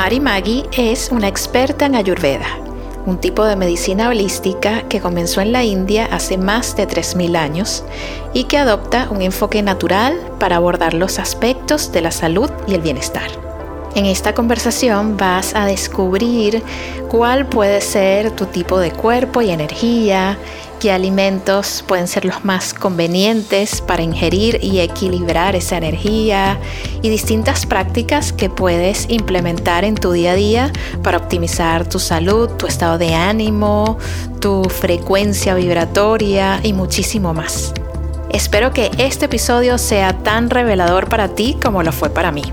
[0.00, 2.46] Mari Maggi es una experta en Ayurveda,
[3.04, 7.82] un tipo de medicina holística que comenzó en la India hace más de 3.000 años
[8.32, 12.80] y que adopta un enfoque natural para abordar los aspectos de la salud y el
[12.80, 13.28] bienestar.
[13.96, 16.62] En esta conversación vas a descubrir
[17.08, 20.38] cuál puede ser tu tipo de cuerpo y energía,
[20.78, 26.58] qué alimentos pueden ser los más convenientes para ingerir y equilibrar esa energía
[27.02, 32.50] y distintas prácticas que puedes implementar en tu día a día para optimizar tu salud,
[32.50, 33.98] tu estado de ánimo,
[34.40, 37.74] tu frecuencia vibratoria y muchísimo más.
[38.30, 42.44] Espero que este episodio sea tan revelador para ti como lo fue para mí.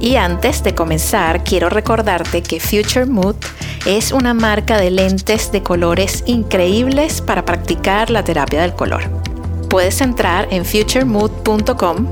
[0.00, 3.36] Y antes de comenzar, quiero recordarte que Future Mood
[3.84, 9.08] es una marca de lentes de colores increíbles para practicar la terapia del color.
[9.68, 12.06] Puedes entrar en futuremood.com,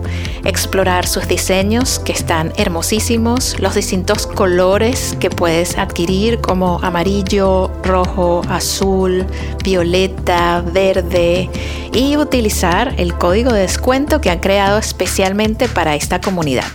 [0.45, 8.43] explorar sus diseños que están hermosísimos, los distintos colores que puedes adquirir como amarillo, rojo,
[8.51, 9.25] azul,
[9.65, 11.49] violeta, verde
[11.93, 16.67] y utilizar el código de descuento que han creado especialmente para esta comunidad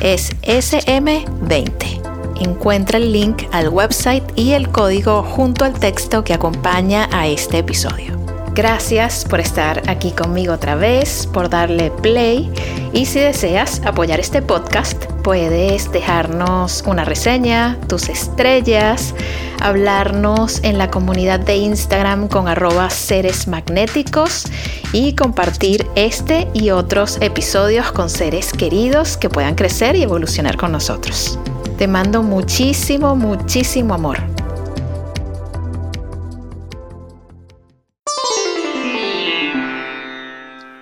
[0.00, 2.40] es SM20.
[2.40, 7.58] Encuentra el link al website y el código junto al texto que acompaña a este
[7.58, 8.17] episodio.
[8.58, 12.52] Gracias por estar aquí conmigo otra vez, por darle play
[12.92, 19.14] y si deseas apoyar este podcast, puedes dejarnos una reseña, tus estrellas,
[19.60, 24.46] hablarnos en la comunidad de Instagram con arroba seres magnéticos
[24.92, 30.72] y compartir este y otros episodios con seres queridos que puedan crecer y evolucionar con
[30.72, 31.38] nosotros.
[31.76, 34.18] Te mando muchísimo, muchísimo amor.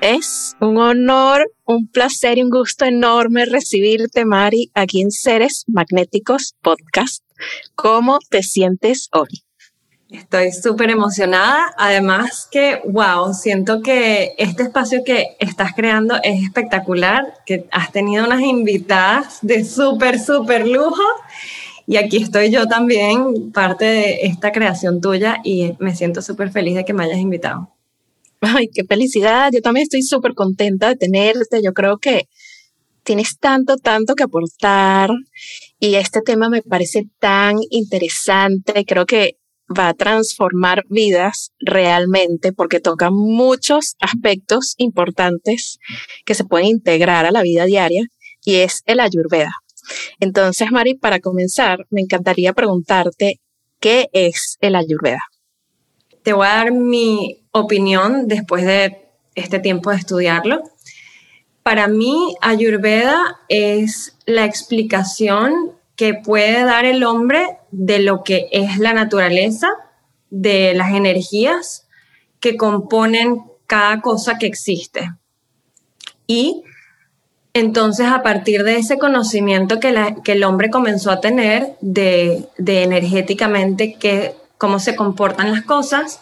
[0.09, 6.55] Es un honor, un placer y un gusto enorme recibirte, Mari, aquí en Seres Magnéticos
[6.63, 7.25] Podcast.
[7.75, 9.43] ¿Cómo te sientes hoy?
[10.09, 11.75] Estoy súper emocionada.
[11.77, 18.27] Además que, wow, siento que este espacio que estás creando es espectacular, que has tenido
[18.27, 21.03] unas invitadas de súper, súper lujo.
[21.89, 26.77] Y aquí estoy yo también, parte de esta creación tuya, y me siento súper feliz
[26.77, 27.76] de que me hayas invitado.
[28.41, 29.51] Ay, qué felicidad.
[29.53, 31.63] Yo también estoy súper contenta de tenerte.
[31.63, 32.29] Yo creo que
[33.03, 35.11] tienes tanto, tanto que aportar
[35.79, 38.85] y este tema me parece tan interesante.
[38.85, 39.37] Creo que
[39.77, 45.79] va a transformar vidas realmente porque toca muchos aspectos importantes
[46.25, 48.05] que se pueden integrar a la vida diaria
[48.45, 49.53] y es el ayurveda.
[50.21, 53.41] Entonces, Mari, para comenzar, me encantaría preguntarte,
[53.81, 55.21] ¿qué es el ayurveda?
[56.27, 59.07] Te voy a dar mi opinión después de
[59.37, 60.61] este tiempo de estudiarlo.
[61.63, 68.79] Para mí, Ayurveda es la explicación que puede dar el hombre de lo que es
[68.79, 69.69] la naturaleza,
[70.31, 71.87] de las energías
[72.41, 75.13] que componen cada cosa que existe.
[76.27, 76.65] Y
[77.55, 79.95] entonces a partir de ese conocimiento que,
[80.25, 86.21] el hombre comenzó a tener de, de energéticamente que cómo se comportan las cosas,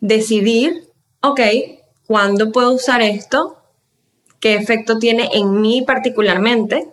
[0.00, 0.88] decidir,
[1.20, 1.40] ok,
[2.06, 3.58] ¿cuándo puedo usar esto?
[4.40, 6.88] ¿Qué efecto tiene en mí particularmente?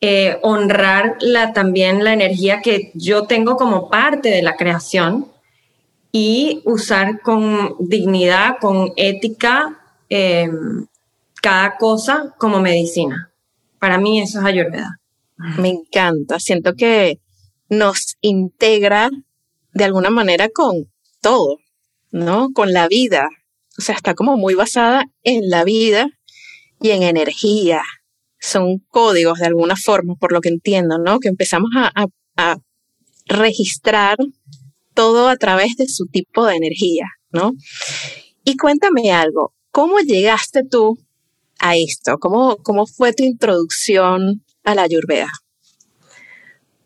[0.00, 1.18] Eh, honrar
[1.54, 5.28] también la energía que yo tengo como parte de la creación
[6.10, 9.78] y usar con dignidad, con ética,
[10.08, 10.86] em,
[11.40, 13.30] cada cosa como medicina.
[13.78, 14.98] Para mí eso es ayurveda.
[15.58, 17.18] Me encanta, siento que
[17.68, 19.10] nos integra
[19.72, 20.90] de alguna manera con
[21.20, 21.58] todo,
[22.10, 22.50] ¿no?
[22.52, 23.28] Con la vida.
[23.78, 26.08] O sea, está como muy basada en la vida
[26.80, 27.82] y en energía.
[28.40, 31.20] Son códigos de alguna forma, por lo que entiendo, ¿no?
[31.20, 32.56] Que empezamos a, a
[33.26, 34.16] registrar
[34.94, 37.52] todo a través de su tipo de energía, ¿no?
[38.44, 40.98] Y cuéntame algo, ¿cómo llegaste tú
[41.58, 42.18] a esto?
[42.18, 45.30] ¿Cómo, cómo fue tu introducción a la Ayurveda?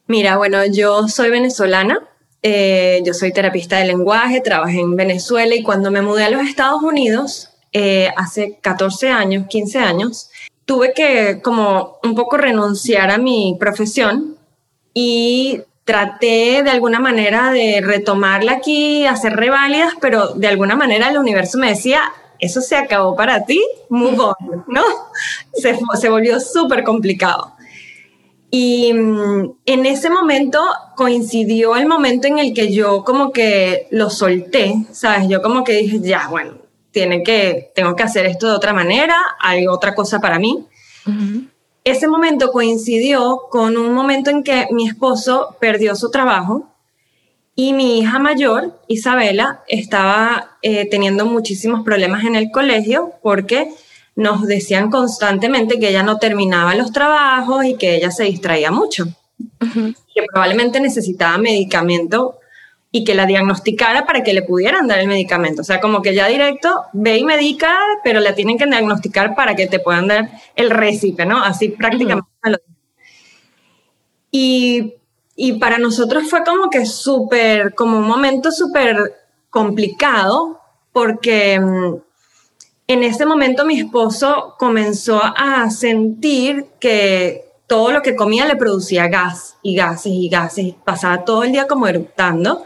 [0.06, 1.98] Mira, bueno, yo soy venezolana,
[2.48, 6.42] eh, yo soy terapista de lenguaje, trabajé en Venezuela y cuando me mudé a los
[6.42, 10.30] Estados Unidos, eh, hace 14 años, 15 años,
[10.64, 14.36] tuve que como un poco renunciar a mi profesión
[14.94, 21.18] y traté de alguna manera de retomarla aquí, hacer reválidas, pero de alguna manera el
[21.18, 22.00] universo me decía,
[22.38, 24.84] eso se acabó para ti, move on, ¿no?
[25.52, 27.55] Se, se volvió súper complicado.
[28.50, 30.60] Y mm, en ese momento
[30.94, 35.28] coincidió el momento en el que yo como que lo solté, ¿sabes?
[35.28, 36.58] Yo como que dije, ya, bueno,
[36.90, 40.66] tiene que, tengo que hacer esto de otra manera, hay otra cosa para mí.
[41.84, 46.68] Ese momento coincidió con un momento en que mi esposo perdió su trabajo
[47.54, 53.72] y mi hija mayor, Isabela, estaba eh, teniendo muchísimos problemas en el colegio porque
[54.16, 59.06] nos decían constantemente que ella no terminaba los trabajos y que ella se distraía mucho.
[59.60, 62.38] Que probablemente necesitaba medicamento
[62.90, 65.60] y que la diagnosticara para que le pudieran dar el medicamento.
[65.60, 69.54] O sea, como que ya directo ve y medica, pero la tienen que diagnosticar para
[69.54, 71.44] que te puedan dar el récipe, ¿no?
[71.44, 72.26] Así prácticamente
[74.30, 74.94] y,
[75.34, 79.14] y para nosotros fue como que súper, como un momento súper
[79.48, 80.60] complicado,
[80.92, 81.94] porque mm,
[82.88, 89.08] en ese momento mi esposo comenzó a sentir que todo lo que comía le producía
[89.08, 90.74] gas y gases y gases.
[90.84, 92.64] Pasaba todo el día como eructando.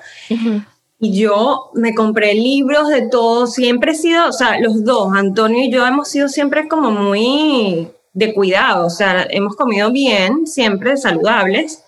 [0.99, 3.47] Y yo me compré libros de todo.
[3.47, 7.89] Siempre he sido, o sea, los dos, Antonio y yo hemos sido siempre como muy
[8.13, 8.87] de cuidado.
[8.87, 11.83] O sea, hemos comido bien, siempre saludables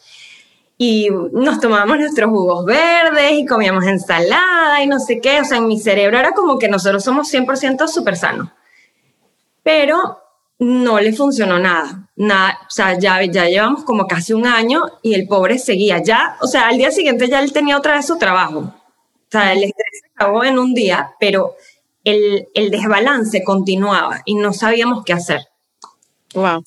[0.79, 5.41] y nos tomábamos nuestros jugos verdes y comíamos ensalada y no sé qué.
[5.41, 8.49] O sea, en mi cerebro era como que nosotros somos 100% súper sanos.
[9.63, 10.19] Pero
[10.59, 12.09] no le funcionó nada.
[12.17, 16.03] Nada, o sea, ya, ya llevamos como casi un año y el pobre seguía.
[16.03, 18.59] Ya, o sea, al día siguiente ya él tenía otra vez su trabajo.
[18.59, 21.55] O sea, el estrés se acabó en un día, pero
[22.05, 25.49] el, el desbalance continuaba y no sabíamos qué hacer.
[26.35, 26.65] Wow.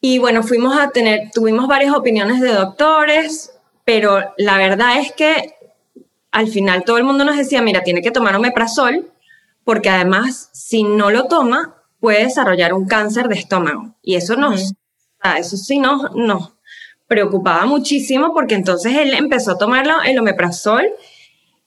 [0.00, 3.52] Y bueno, fuimos a tener, tuvimos varias opiniones de doctores,
[3.84, 5.54] pero la verdad es que
[6.30, 9.10] al final todo el mundo nos decía, mira, tiene que tomar omeprazol,
[9.64, 13.96] porque además si no lo toma, puede desarrollar un cáncer de estómago.
[14.02, 14.74] Y eso nos,
[15.36, 16.52] eso sí nos, nos
[17.08, 20.86] preocupaba muchísimo, porque entonces él empezó a tomar el omeprazol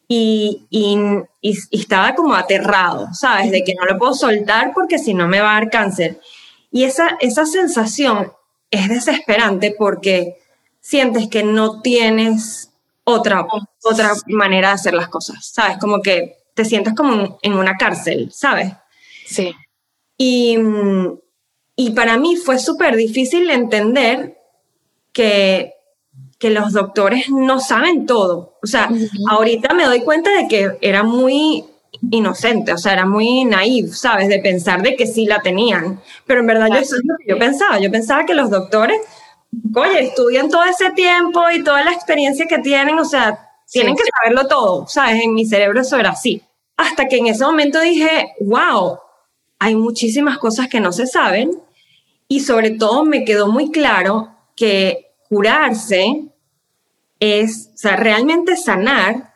[0.08, 0.98] y, y,
[1.42, 3.52] y, estaba como aterrado, ¿sabes?
[3.52, 6.20] De que no lo puedo soltar porque si no me va a dar cáncer.
[6.72, 8.32] Y esa, esa sensación
[8.70, 10.38] es desesperante porque
[10.80, 12.72] sientes que no tienes
[13.04, 13.46] otra,
[13.84, 15.78] otra manera de hacer las cosas, ¿sabes?
[15.78, 18.72] Como que te sientes como en una cárcel, ¿sabes?
[19.26, 19.54] Sí.
[20.18, 20.58] Y,
[21.76, 24.38] y para mí fue súper difícil entender
[25.12, 25.74] que,
[26.38, 28.58] que los doctores no saben todo.
[28.64, 28.90] O sea,
[29.30, 31.66] ahorita me doy cuenta de que era muy
[32.10, 34.28] inocente, o sea, era muy naive, ¿sabes?
[34.28, 36.02] De pensar de que sí la tenían.
[36.26, 37.80] Pero en verdad yo, eso es lo que yo pensaba.
[37.80, 39.00] Yo pensaba que los doctores,
[39.76, 44.04] oye, estudian todo ese tiempo y toda la experiencia que tienen, o sea, tienen que
[44.18, 45.24] saberlo todo, ¿sabes?
[45.24, 46.42] En mi cerebro eso era así.
[46.76, 48.98] Hasta que en ese momento dije, wow,
[49.60, 51.52] hay muchísimas cosas que no se saben
[52.28, 56.26] y sobre todo me quedó muy claro que curarse
[57.20, 59.31] es, o sea, realmente sanar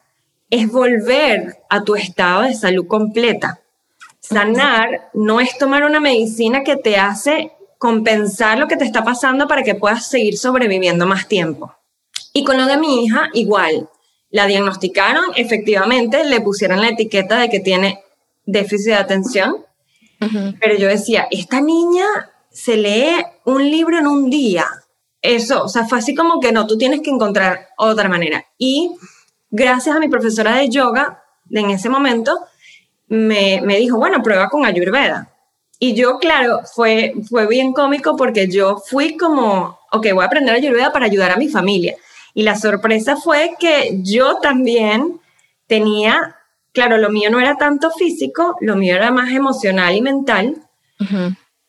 [0.50, 3.62] es volver a tu estado de salud completa.
[4.20, 9.48] Sanar no es tomar una medicina que te hace compensar lo que te está pasando
[9.48, 11.76] para que puedas seguir sobreviviendo más tiempo.
[12.34, 13.90] Y con lo de mi hija, igual.
[14.30, 18.04] La diagnosticaron, efectivamente, le pusieron la etiqueta de que tiene
[18.46, 19.66] déficit de atención,
[20.60, 22.06] pero yo decía, esta niña
[22.50, 24.66] se lee un libro en un día.
[25.22, 28.46] Eso, o sea, fue así como que no, tú tienes que encontrar otra manera.
[28.58, 28.92] Y
[29.56, 32.38] gracias a mi profesora de yoga en ese momento,
[33.08, 35.32] me, dijo, bueno, prueba con Ayurveda.
[35.80, 40.56] Y yo, claro, fue, fue bien cómico porque yo fui como, ok, voy a aprender
[40.56, 41.96] Ayurveda para ayudar a mi familia.
[42.34, 45.20] Y la sorpresa fue que yo también
[45.68, 46.36] tenía,
[46.74, 50.56] claro, lo mío no era tanto físico, lo mío era más emocional y mental,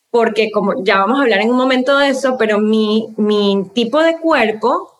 [0.09, 4.01] porque como ya vamos a hablar en un momento de eso, pero mi, mi tipo
[4.01, 4.93] de cuerpo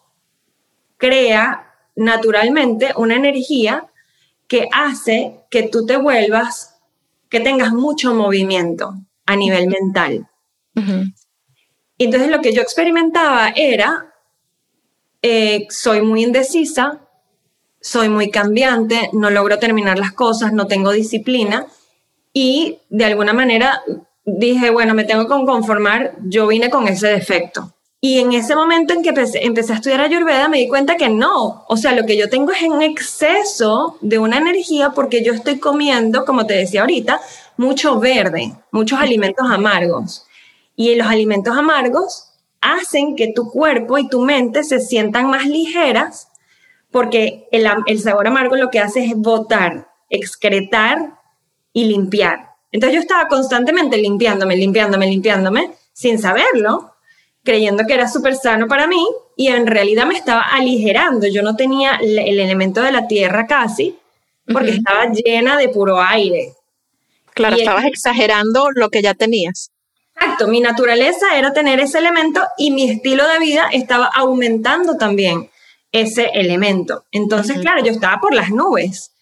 [0.98, 1.67] crea
[1.98, 3.88] naturalmente una energía
[4.48, 6.78] que hace que tú te vuelvas,
[7.30, 8.94] que tengas mucho movimiento
[9.26, 10.28] a nivel mental.
[11.98, 14.14] Entonces lo que yo experimentaba era,
[15.22, 17.02] eh, soy muy indecisa,
[17.82, 21.66] soy muy cambiante, no logro terminar las cosas, no tengo disciplina
[22.32, 23.82] y de alguna manera
[24.24, 27.74] dije, bueno, me tengo que conformar, yo vine con ese defecto.
[28.00, 31.66] Y en ese momento en que empecé, a estudiar Ayurveda me di cuenta que no,
[31.68, 35.58] o sea, lo que yo tengo es un exceso de una energía porque yo estoy
[35.58, 37.20] comiendo, como te decía ahorita,
[37.58, 40.28] mucho verde, muchos alimentos amargos.
[40.76, 46.28] Y los alimentos amargos hacen que tu cuerpo y tu mente se sientan más ligeras
[46.92, 51.18] porque el, el sabor amargo lo que hace es botar, excretar
[51.74, 52.52] y limpiar.
[52.72, 56.94] Entonces yo estaba constantemente limpiándome, limpiándome, limpiándome, sin saberlo,
[57.48, 59.02] creyendo que era súper sano para mí
[59.38, 61.28] y en realidad me estaba aligerando.
[61.28, 63.98] Yo no tenía el elemento de la tierra casi,
[64.52, 66.56] porque estaba llena de puro aire.
[67.34, 69.72] Claro, estabas exagerando lo que ya tenías.
[70.14, 75.50] Exacto, mi naturaleza era tener ese elemento y mi estilo de vida estaba aumentando también
[75.94, 77.06] ese elemento.
[77.14, 79.14] Entonces, claro, yo estaba por las nubes.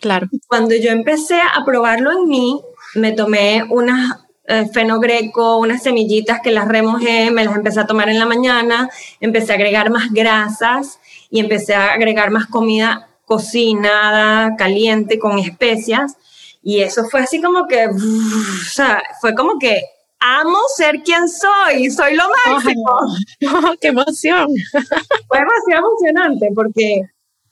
[0.00, 0.26] Claro.
[0.48, 2.60] Cuando yo empecé a probarlo en mí,
[2.96, 8.08] me tomé unas eh, fenogreco, unas semillitas que las remojé, me las empecé a tomar
[8.08, 8.88] en la mañana,
[9.20, 16.16] empecé a agregar más grasas y empecé a agregar más comida cocinada, caliente, con especias.
[16.62, 19.82] Y eso fue así como que, o sea, fue como que
[20.18, 23.76] amo ser quien soy, soy lo máximo.
[23.82, 24.48] ¡Qué emoción!
[25.28, 27.02] Fue demasiado emocionante porque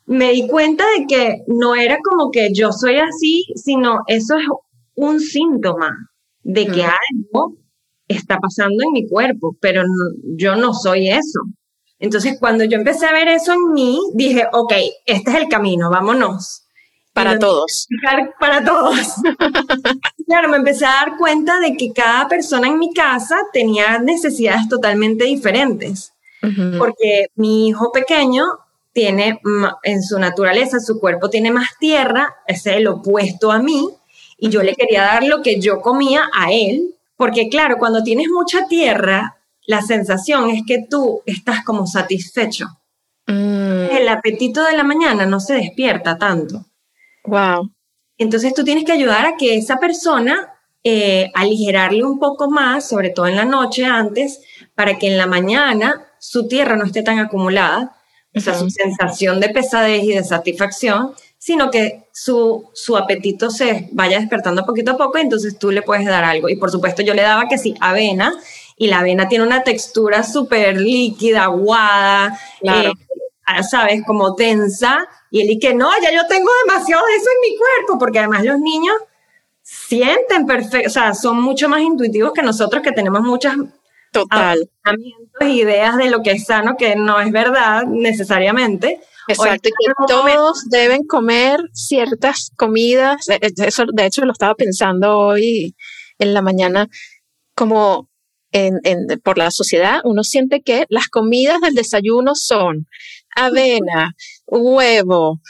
[0.07, 4.47] me di cuenta de que no era como que yo soy así, sino eso es
[4.95, 5.91] un síntoma
[6.47, 7.57] de que algo
[8.07, 9.83] está pasando en mi cuerpo, pero
[10.37, 11.41] yo no soy eso.
[11.99, 14.73] Entonces, cuando yo empecé a ver eso en mí, dije, ok,
[15.07, 16.63] este es el camino, vámonos.
[17.13, 17.89] Para todos.
[18.39, 19.15] Para todos.
[20.27, 24.69] claro, me empecé a dar cuenta de que cada persona en mi casa tenía necesidades
[24.69, 26.13] totalmente diferentes.
[26.79, 28.45] Porque mi hijo pequeño
[28.93, 29.41] tiene
[29.83, 33.89] en su naturaleza, su cuerpo tiene más tierra, es el opuesto a mí,
[34.39, 38.29] y yo le quería dar lo que yo comía a él, porque claro, cuando tienes
[38.29, 42.67] mucha tierra, la sensación es que tú estás como satisfecho.
[43.27, 43.91] Mm.
[43.91, 46.65] El apetito de la mañana no se despierta tanto.
[47.25, 47.71] Wow.
[48.19, 50.53] Entonces tú tienes que ayudar a que esa persona
[50.85, 54.41] eh, aligerarle un poco más, sobre todo en la noche antes,
[54.75, 57.97] para que en la mañana su tierra no esté tan acumulada,
[58.35, 63.89] o sea, su sensación de pesadez y de satisfacción, sino que su, su apetito se
[63.93, 66.49] vaya despertando poquito a poco y entonces tú le puedes dar algo.
[66.49, 68.35] Y por supuesto yo le daba que sí, avena,
[68.77, 72.93] y la avena tiene una textura súper líquida, aguada, eh,
[73.47, 74.03] ah, ¿sabes?
[74.07, 75.09] Como densa.
[75.31, 78.19] Y él y que no, ya yo tengo demasiado de eso en mi cuerpo, porque
[78.19, 78.95] además los niños
[79.63, 83.57] sienten perfecto, o sea, son mucho más intuitivos que nosotros que tenemos muchas
[84.13, 84.71] Total.
[85.41, 89.01] ideas de lo que es sano, que no es verdad necesariamente.
[89.29, 93.27] Exacto, y que todos deben comer ciertas comidas.
[93.29, 95.75] Eso, de hecho, lo estaba pensando hoy
[96.19, 96.89] en la mañana,
[97.55, 98.09] como
[98.53, 98.81] en,
[99.23, 102.87] por la sociedad, uno siente que las comidas del desayuno son
[103.35, 104.15] avena,
[104.47, 105.41] huevo,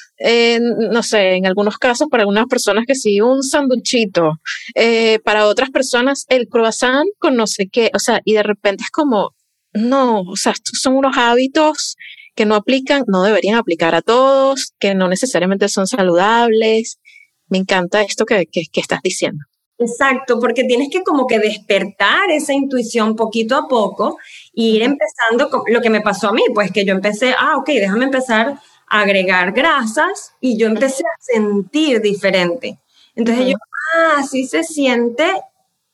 [0.90, 4.40] no sé, en algunos casos para algunas personas que sí, un sanduchito,
[4.75, 8.83] eh, para otras personas el croissant con no sé qué, o sea, y de repente
[8.83, 9.37] es como,
[9.73, 11.97] no, o sea, estos son unos hábitos
[12.37, 17.00] que no aplican, no deberían aplicar a todos, que no necesariamente son saludables.
[17.49, 19.45] Me encanta esto que, que, estás diciendo.
[19.78, 24.19] Exacto, porque tienes que como que despertar esa intuición poquito a poco
[24.55, 27.57] e ir empezando con lo que me pasó a mí, pues que yo empecé, ah,
[27.57, 32.78] ok, déjame empezar a agregar grasas y yo empecé a sentir diferente.
[33.14, 33.57] Entonces yo,
[33.97, 35.26] ah, así se siente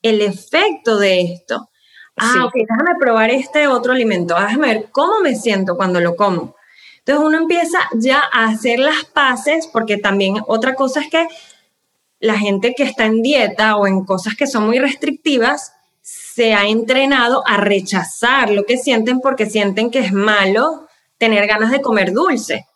[0.03, 1.69] el efecto de esto.
[2.17, 6.55] Ah, ok, déjame probar este otro alimento, déjame ver cómo me siento cuando lo como.
[6.99, 11.27] Entonces uno empieza ya a hacer las paces, porque también otra cosa es que
[12.21, 16.67] la gente que está en dieta o en cosas que son muy restrictivas, se ha
[16.67, 20.87] entrenado a rechazar lo que sienten porque sienten que es malo
[21.19, 22.67] tener ganas de comer dulce.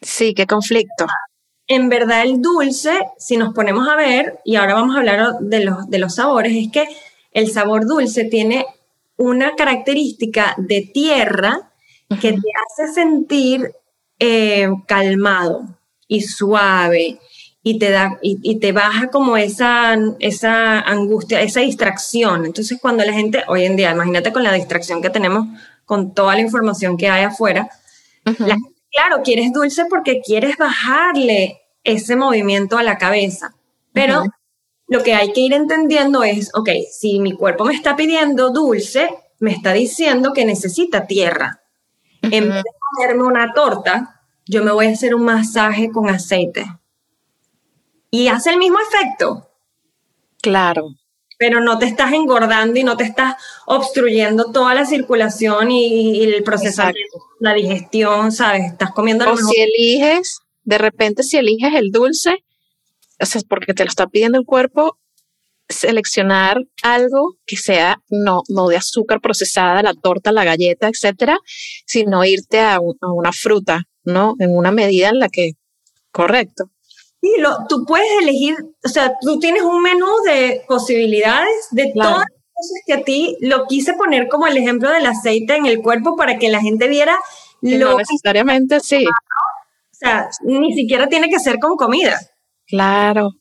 [0.00, 1.06] Sí, qué conflicto.
[1.66, 5.64] En verdad el dulce, si nos ponemos a ver, y ahora vamos a hablar de
[5.64, 6.86] los, de los sabores, es que
[7.32, 8.66] el sabor dulce tiene
[9.16, 11.72] una característica de tierra
[12.20, 13.72] que te hace sentir
[14.18, 17.18] eh, calmado y suave
[17.62, 22.44] y te da y, te baja como esa, esa angustia, esa distracción.
[22.44, 25.46] Entonces, cuando la gente, hoy en día, imagínate con la distracción que tenemos
[25.86, 27.68] con toda la información que hay afuera,
[28.24, 33.54] claro, quieres dulce porque quieres bajarle ese movimiento a la cabeza,
[33.92, 34.24] pero
[34.94, 39.10] lo que hay que ir entendiendo es, ok, si mi cuerpo me está pidiendo dulce,
[39.40, 41.62] me está diciendo que necesita tierra.
[42.22, 46.64] En vez de comerme una torta, yo me voy a hacer un masaje con aceite.
[48.12, 49.50] Y hace el mismo efecto.
[50.40, 50.90] Claro.
[51.38, 53.34] Pero no te estás engordando y no te estás
[53.66, 58.70] obstruyendo toda la circulación y, el procesamiento, la digestión, ¿sabes?
[58.70, 62.44] Estás comiendo O si eliges, de repente si eliges el dulce,
[63.20, 64.98] o sea, porque te lo está pidiendo el cuerpo,
[65.68, 71.38] seleccionar algo que sea no, no de azúcar procesada, la torta, la galleta, etcétera,
[71.86, 74.34] sino irte a, una fruta, ¿no?
[74.38, 75.52] En una medida en la que,
[76.10, 76.70] correcto.
[77.20, 82.18] Sí, lo, tú puedes elegir, o sea, tú tienes un menú de posibilidades de todas
[82.18, 85.80] las cosas que a ti lo quise poner como el ejemplo del aceite en el
[85.80, 87.18] cuerpo para que la gente viera
[87.62, 89.06] lo no necesariamente sí.
[89.06, 92.20] O sea, ni siquiera tiene que ser con comida.
[92.66, 93.26] Claro.
[93.26, 93.32] O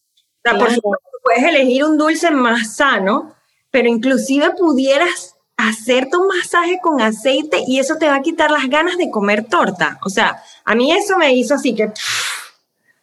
[0.44, 3.36] sea, por supuesto, puedes elegir un dulce más sano,
[3.72, 8.68] pero inclusive pudieras hacerte un masaje con aceite y eso te va a quitar las
[8.70, 10.00] ganas de comer torta.
[10.04, 11.92] O sea, a mí eso me hizo así que...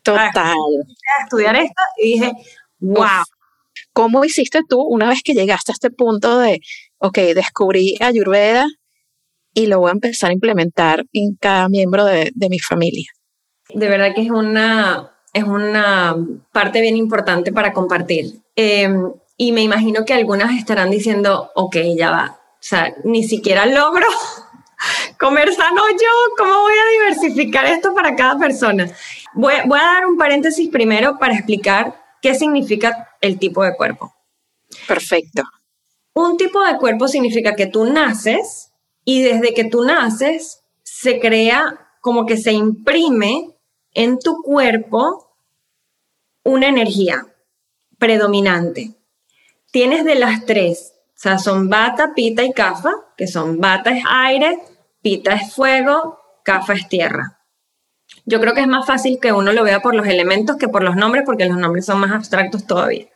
[0.02, 0.32] Total.
[0.34, 2.32] A estudiar esto y dije,
[2.78, 3.24] wow.
[3.92, 6.60] ¿Cómo hiciste tú una vez que llegaste a este punto de,
[6.98, 8.66] ok, descubrí Ayurveda
[9.52, 13.10] y lo voy a empezar a implementar en cada miembro de, de mi familia?
[13.74, 16.16] De verdad que es una, es una
[16.52, 18.42] parte bien importante para compartir.
[18.56, 23.64] Em, y me imagino que algunas estarán diciendo, ok, ya va, o sea, ni siquiera
[23.66, 24.06] logro
[25.18, 28.90] comer sano yo, ¿cómo voy a diversificar esto para cada persona?
[29.34, 34.14] Voy, voy a dar un paréntesis primero para explicar qué significa el tipo de cuerpo.
[34.86, 35.42] Perfecto.
[36.12, 38.72] Un tipo de cuerpo significa que tú naces
[39.04, 43.54] y desde que tú naces se crea como que se imprime
[43.92, 45.34] en tu cuerpo
[46.44, 47.26] una energía
[47.98, 48.94] predominante.
[49.70, 54.04] Tienes de las tres, o sea, son bata, pita y kafa, que son bata es
[54.08, 54.58] aire,
[55.02, 57.38] pita es fuego, kafa es tierra.
[58.24, 60.82] Yo creo que es más fácil que uno lo vea por los elementos que por
[60.82, 63.06] los nombres, porque los nombres son más abstractos todavía.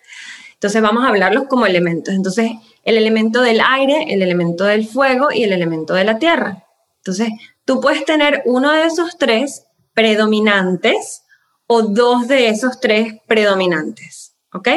[0.55, 2.15] Entonces vamos a hablarlos como elementos.
[2.15, 2.53] Entonces,
[2.85, 6.65] el elemento del aire, el elemento del fuego y el elemento de la tierra.
[6.99, 7.29] Entonces,
[7.65, 9.64] tú puedes tener uno de esos tres
[9.95, 11.23] predominantes
[11.67, 14.69] o dos de esos tres predominantes, ¿ok?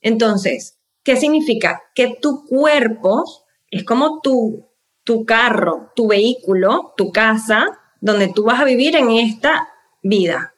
[0.00, 1.82] Entonces, ¿qué significa?
[1.94, 3.24] Que tu cuerpo
[3.70, 4.68] es como tu,
[5.04, 7.66] tu carro, tu vehículo, tu casa,
[8.00, 9.68] donde tú vas a vivir en esta
[10.02, 10.54] vida.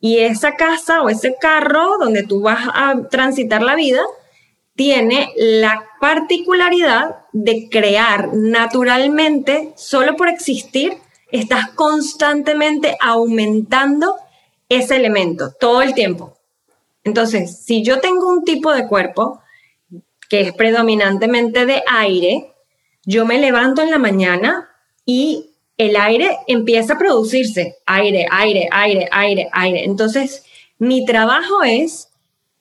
[0.00, 4.02] Y esa casa o ese carro donde tú vas a transitar la vida
[4.74, 10.98] tiene la particularidad de crear naturalmente, solo por existir,
[11.40, 14.14] estás constantemente aumentando
[14.68, 16.38] ese elemento todo el tiempo.
[17.02, 19.40] Entonces, si yo tengo un tipo de cuerpo
[20.28, 22.54] que es predominantemente de aire,
[23.04, 24.70] yo me levanto en la mañana
[25.04, 27.78] y el aire empieza a producirse.
[27.84, 29.84] Aire, aire, aire, aire, aire.
[29.84, 30.44] Entonces,
[30.78, 32.10] mi trabajo es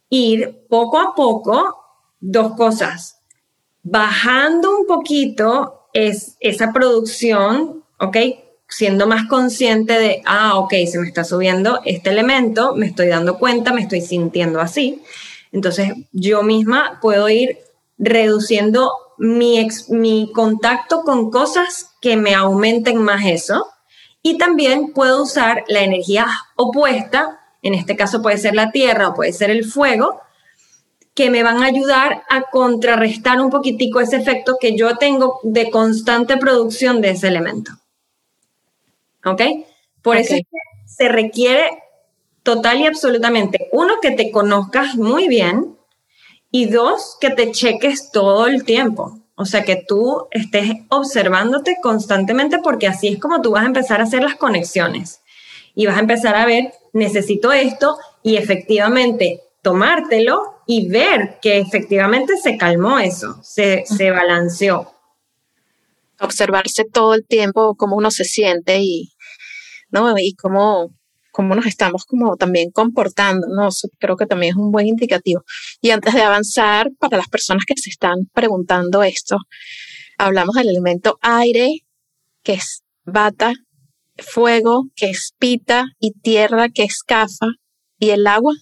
[0.10, 1.78] ir poco a poco,
[2.20, 3.22] dos cosas,
[3.84, 8.18] bajando un poquito es esa producción, ¿ok?
[8.76, 13.38] Siendo más consciente de, ah, ok, se me está subiendo este elemento, me estoy dando
[13.38, 15.04] cuenta, me estoy sintiendo así.
[15.52, 17.60] Entonces yo misma puedo ir
[18.00, 23.68] reduciendo mi, mi contacto con cosas que me aumenten más eso.
[24.24, 29.14] Y también puedo usar la energía opuesta, en este caso puede ser la tierra o
[29.14, 30.20] puede ser el fuego,
[31.14, 35.70] que me van a ayudar a contrarrestar un poquitico ese efecto que yo tengo de
[35.70, 37.74] constante producción de ese elemento.
[39.26, 39.42] ¿Ok?
[40.02, 40.36] Por eso
[40.86, 41.70] se requiere
[42.44, 45.78] total y absolutamente, uno, que te conozcas muy bien
[46.52, 49.20] y dos, que te cheques todo el tiempo.
[49.36, 54.00] O sea, que tú estés observándote constantemente porque así es como tú vas a empezar
[54.00, 55.22] a hacer las conexiones
[55.74, 62.38] y vas a empezar a ver, necesito esto y efectivamente tomártelo y ver que efectivamente
[62.38, 64.94] se calmó eso, se, se balanceó.
[66.20, 69.13] Observarse todo el tiempo cómo uno se siente y,
[69.94, 70.18] ¿no?
[70.18, 70.90] Y cómo,
[71.32, 73.70] cómo nos estamos como también comportando, ¿no?
[74.00, 75.44] creo que también es un buen indicativo.
[75.80, 79.38] Y antes de avanzar, para las personas que se están preguntando esto,
[80.18, 81.86] hablamos del elemento aire,
[82.42, 83.54] que es bata,
[84.18, 87.48] fuego, que es pita, y tierra, que es cafa,
[88.00, 88.54] y el agua.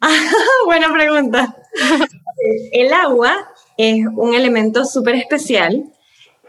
[0.64, 1.54] buena pregunta.
[2.72, 3.36] el agua
[3.76, 5.84] es un elemento súper especial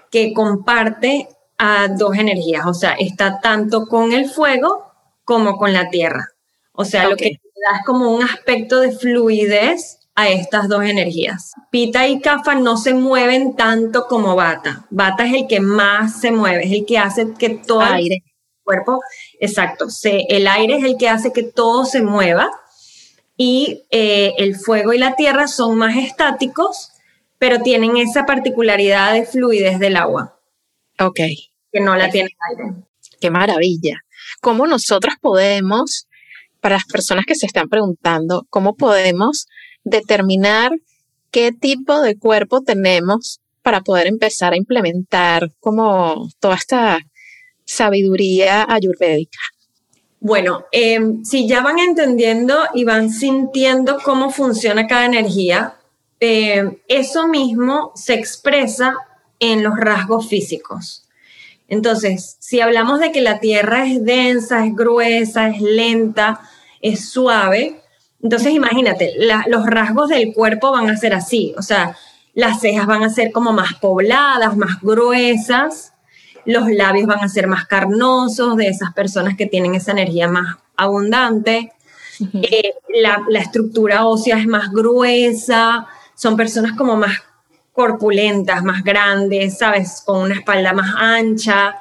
[0.10, 1.28] que comparte
[1.64, 4.92] a dos energías, o sea, está tanto con el fuego
[5.24, 6.30] como con la tierra.
[6.72, 11.52] O sea, lo que da es como un aspecto de fluidez a estas dos energías.
[11.70, 14.88] Pita y Kafa no se mueven tanto como Bata.
[14.90, 18.16] Bata es el que más se mueve, es el que hace que todo aire.
[18.16, 18.32] el
[18.64, 19.00] cuerpo,
[19.40, 22.50] exacto, se, el aire es el que hace que todo se mueva
[23.38, 26.90] y eh, el fuego y la tierra son más estáticos,
[27.38, 30.40] pero tienen esa particularidad de fluidez del agua.
[31.00, 31.20] Ok
[31.72, 32.76] que no la tiene aire.
[33.20, 34.02] Qué maravilla.
[34.42, 36.08] ¿Cómo nosotros podemos,
[36.60, 39.48] para las personas que se están preguntando, cómo podemos
[39.84, 40.72] determinar
[41.32, 47.00] qué tipo de cuerpo tenemos para poder empezar a implementar como toda esta
[47.66, 49.40] sabiduría ayurvédica?
[50.20, 55.76] Bueno, em, si ya van entendiendo y van sintiendo cómo funciona cada energía,
[56.20, 58.96] em, eso mismo se expresa
[59.40, 61.08] en los rasgos físicos.
[61.72, 66.42] Entonces, si hablamos de que la tierra es densa, es gruesa, es lenta,
[66.82, 67.82] es suave,
[68.22, 69.14] entonces imagínate,
[69.48, 71.96] los rasgos del cuerpo van a ser así, o sea,
[72.34, 75.94] las cejas van a ser como más pobladas, más gruesas,
[76.44, 80.58] los labios van a ser más carnosos de esas personas que tienen esa energía más
[80.76, 81.72] abundante,
[82.34, 87.24] eh, la, la estructura ósea es más gruesa, son personas como más
[87.72, 90.04] corpulentas, más grandes, ¿sabes?
[90.06, 91.76] Con una espalda más ancha.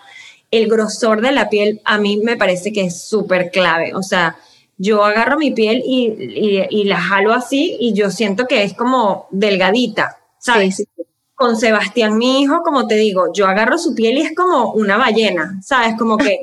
[0.50, 3.94] El grosor de la piel a mí me parece que es súper clave.
[3.94, 4.36] O sea,
[4.82, 10.18] yo agarro mi piel y, la jalo así y yo siento que es como delgadita,
[10.38, 10.86] ¿sabes?
[11.34, 14.96] Con Sebastián, mi hijo, como te digo, yo agarro su piel y es como una
[14.96, 15.96] ballena, ¿sabes?
[15.98, 16.38] Como que,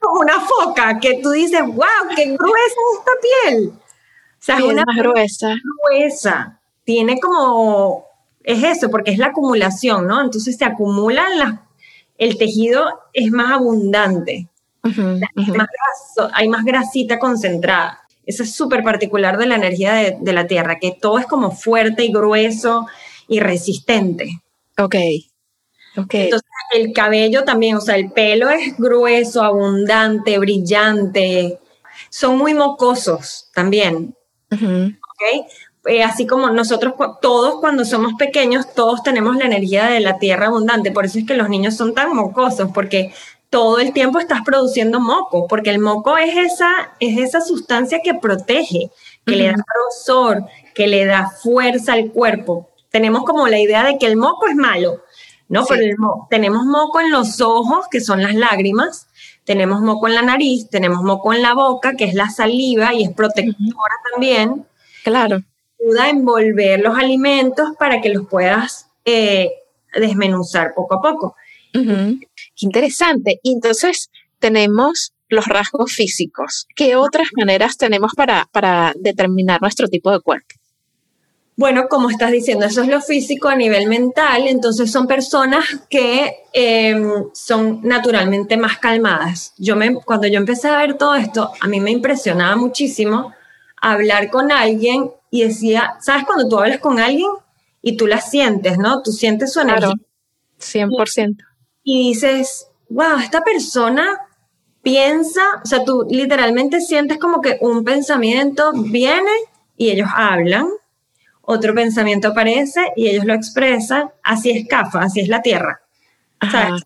[0.00, 3.72] como una foca, que tú dices, wow, qué gruesa es esta piel.
[3.72, 5.54] O sea, es una más gruesa.
[5.90, 6.60] Gruesa.
[6.84, 8.09] Tiene como
[8.42, 10.20] es eso, porque es la acumulación, ¿no?
[10.20, 11.60] Entonces se acumulan las,
[12.18, 14.48] el tejido es más abundante,
[16.32, 18.00] hay más grasita concentrada.
[18.26, 22.04] Eso es súper particular de la energía de, la Tierra, que todo es como fuerte
[22.04, 22.86] y grueso
[23.26, 24.40] y resistente.
[24.78, 24.94] Ok.
[25.96, 26.24] Okay.
[26.24, 31.58] Entonces el cabello también, o sea, el pelo es grueso, abundante, brillante.
[32.10, 34.14] Son muy mocosos también.
[34.52, 35.46] ¿Ok?
[35.86, 40.46] Eh, así como nosotros todos cuando somos pequeños, todos tenemos la energía de la tierra
[40.46, 43.14] abundante, por eso es que los niños son tan mocosos, porque
[43.48, 46.68] todo el tiempo estás produciendo moco, porque el moco es esa,
[47.00, 48.90] es esa sustancia que protege,
[49.24, 52.68] que le da grosor, que le da fuerza al cuerpo.
[52.90, 55.02] Tenemos como la idea de que el moco es malo,
[55.48, 55.64] ¿no?
[55.66, 59.08] Pero tenemos moco en los ojos, que son las lágrimas,
[59.44, 63.04] tenemos moco en la nariz, tenemos moco en la boca, que es la saliva y
[63.04, 64.66] es protectora también.
[65.04, 65.42] Claro
[65.80, 69.50] ayuda a envolver los alimentos para que los puedas eh,
[69.94, 71.36] desmenuzar poco a poco.
[72.56, 73.40] Interesante.
[73.42, 76.66] Y entonces tenemos los rasgos físicos.
[76.74, 80.56] ¿Qué otras maneras tenemos para, para determinar nuestro tipo de cuerpo?
[81.56, 86.36] Bueno, como estás diciendo, eso es lo físico a nivel mental, entonces son personas que
[86.54, 89.52] em, son naturalmente más calmadas.
[89.58, 93.34] Yo me, cuando yo empecé a ver todo esto, a mí me impresionaba muchísimo
[93.80, 97.30] hablar con alguien y decía, ¿sabes cuando tú hablas con alguien
[97.82, 99.02] y tú la sientes, ¿no?
[99.02, 99.94] Tú sientes su energía.
[100.60, 101.36] 100%.
[101.82, 104.20] Y, dices, wow, esta persona
[104.82, 109.30] piensa, o sea, tú literalmente sientes como que un pensamiento viene
[109.76, 110.68] y ellos hablan,
[111.42, 115.80] otro pensamiento aparece y ellos lo expresan, así es CAFA, así es la Tierra.
[116.50, 116.82] ¿sabes?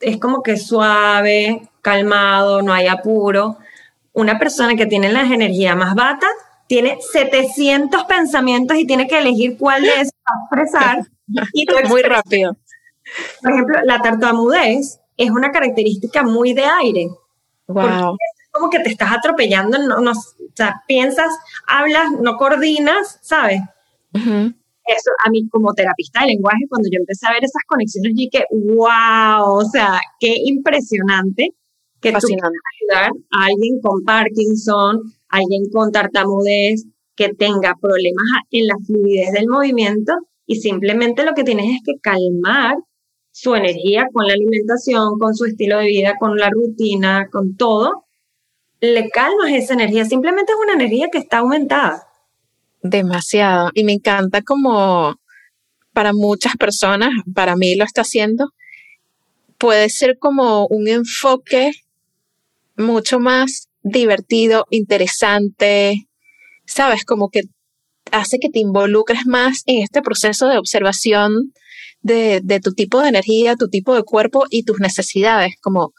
[0.00, 3.58] Es como que suave, calmado, no hay apuro.
[4.12, 6.26] Una persona que tiene las energías más bata
[6.66, 11.06] tiene 700 pensamientos y tiene que elegir cuál de esos va a expresar.
[11.52, 12.56] Y muy rápido.
[13.42, 17.08] Por ejemplo, la tartamudez es una característica muy de aire.
[17.66, 18.14] Wow.
[18.14, 21.30] Es como que te estás atropellando, no, no, o sea, piensas,
[21.66, 23.60] hablas, no coordinas, ¿sabes?
[24.14, 28.44] Eso a mí como terapista de lenguaje, cuando yo empecé a ver esas conexiones, dije,
[28.50, 31.54] wow, o sea, qué impresionante
[32.02, 32.48] que Fascinante.
[32.48, 36.84] tú ayudar a alguien con Parkinson, alguien con tartamudez
[37.14, 40.12] que tenga problemas en la fluidez del movimiento
[40.44, 42.76] y simplemente lo que tienes es que calmar
[43.30, 48.04] su energía con la alimentación, con su estilo de vida, con la rutina, con todo.
[48.80, 52.02] Le calmas esa energía, simplemente es una energía que está aumentada.
[52.82, 53.70] Demasiado.
[53.74, 55.14] Y me encanta como
[55.92, 58.50] para muchas personas, para mí lo está haciendo,
[59.58, 61.70] puede ser como un enfoque
[62.82, 66.08] mucho más divertido, interesante,
[66.66, 67.42] sabes, como que
[68.10, 71.52] hace que te involucres más en este proceso de observación
[72.00, 75.92] de, tu tipo de energía, tu tipo de cuerpo y tus necesidades, como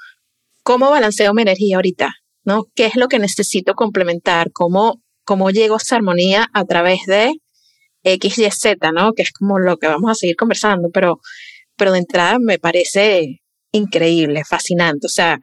[0.64, 2.66] cómo balanceo mi energía ahorita, ¿no?
[2.76, 4.52] ¿Qué es lo que necesito complementar?
[4.52, 7.34] ¿Cómo, cómo llego a esa armonía a través de
[8.04, 9.14] X, Y, Z, ¿no?
[9.14, 11.20] Que es como lo que vamos a seguir conversando, pero,
[11.78, 13.42] pero de entrada me parece
[13.72, 15.08] increíble, fascinante.
[15.08, 15.40] O sea,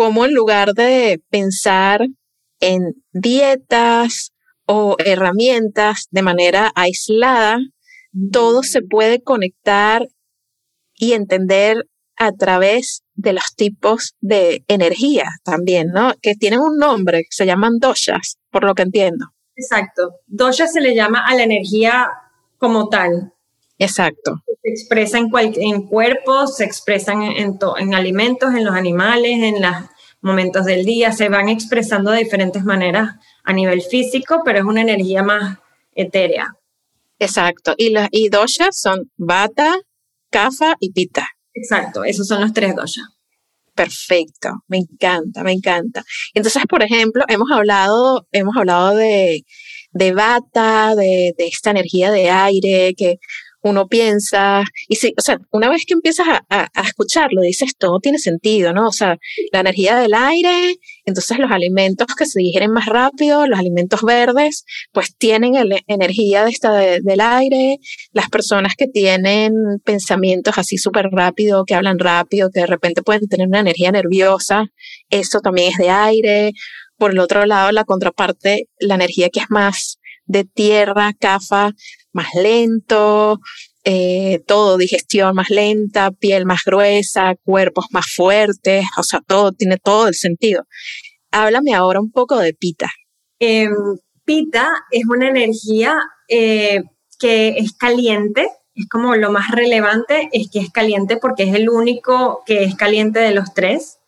[0.00, 2.00] cómo en lugar de pensar
[2.58, 4.32] en dietas
[4.64, 7.58] o herramientas de manera aislada,
[8.32, 10.08] todo se puede conectar
[10.94, 11.86] y entender
[12.16, 16.14] a través de los tipos de energía también, ¿no?
[16.22, 19.26] Que tienen un nombre, que se llaman doshas, por lo que entiendo.
[19.54, 20.12] Exacto.
[20.26, 22.08] Dosha se le llama a la energía
[22.56, 23.34] como tal.
[23.80, 24.42] Exacto.
[24.62, 29.74] Se expresa en, en cuerpos, se expresan en, en alimentos, en los animales, en los
[30.20, 34.82] momentos del día, se van expresando de diferentes maneras a nivel físico, pero es una
[34.82, 35.58] energía más
[35.94, 36.54] etérea.
[37.18, 37.74] Exacto.
[37.78, 39.78] Y las y doshas son bata,
[40.30, 41.26] kafa y pita.
[41.54, 43.06] Exacto, esos son los tres doshas.
[43.74, 46.04] Perfecto, me encanta, me encanta.
[46.34, 49.42] Entonces, por ejemplo, hemos hablado, hemos hablado de,
[49.92, 53.16] de bata, de, de esta energía de aire que
[53.62, 57.98] uno piensa, y si, o sea, una vez que empiezas a, a, escucharlo, dices, todo
[58.00, 58.88] tiene sentido, ¿no?
[58.88, 59.18] O sea,
[59.52, 64.64] la energía del aire, entonces los alimentos que se digieren más rápido, los alimentos verdes,
[64.92, 65.54] pues tienen
[65.86, 67.78] energía de esta del aire,
[68.12, 69.52] las personas que tienen
[69.84, 74.66] pensamientos así súper rápido, que hablan rápido, que de repente pueden tener una energía nerviosa,
[75.10, 76.52] eso también es de aire.
[76.96, 79.99] Por el otro lado, la contraparte, la energía que es más
[80.30, 81.72] de tierra, cafa,
[82.12, 83.40] más lento,
[83.84, 89.76] eh, todo, digestión más lenta, piel más gruesa, cuerpos más fuertes, o sea, todo tiene
[89.78, 90.64] todo el sentido.
[91.32, 92.88] Háblame ahora un poco de pita.
[93.40, 93.72] Em,
[94.24, 95.96] pita es una energía
[96.28, 96.82] eh,
[97.18, 101.68] que es caliente, es como lo más relevante, es que es caliente porque es el
[101.68, 103.98] único que es caliente de los tres.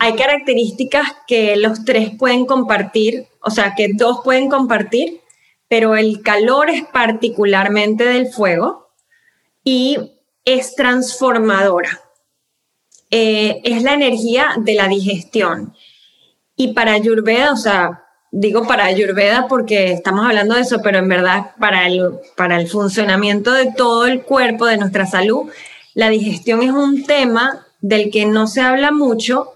[0.00, 5.20] Hay características que los tres pueden compartir, o sea, que dos pueden compartir,
[5.68, 8.88] pero el calor es particularmente del fuego
[9.64, 12.00] y es transformadora.
[13.10, 15.74] Eh, es la energía de la digestión.
[16.56, 21.08] Y para Ayurveda, o sea, digo para Ayurveda porque estamos hablando de eso, pero en
[21.08, 25.50] verdad para el, para el funcionamiento de todo el cuerpo, de nuestra salud,
[25.94, 29.52] la digestión es un tema del que no se habla mucho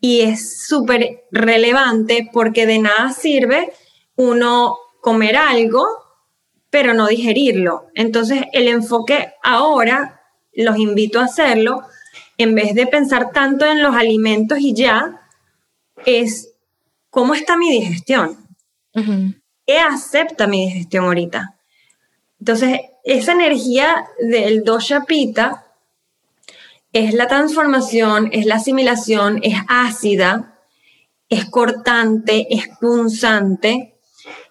[0.00, 3.72] y es súper relevante porque de nada sirve
[4.16, 4.76] uno
[5.06, 5.86] comer algo,
[6.68, 7.86] pero no digerirlo.
[7.94, 10.20] Entonces, el enfoque ahora,
[10.52, 11.82] los invito a hacerlo,
[12.38, 15.28] en vez de pensar tanto en los alimentos y ya,
[16.04, 16.54] es
[17.08, 18.48] cómo está mi digestión.
[19.64, 21.54] ¿Qué acepta mi digestión ahorita?
[22.40, 25.68] Entonces, esa energía del dosha pita
[26.92, 30.58] es la transformación, es la asimilación, es ácida,
[31.28, 33.95] es cortante, es punzante,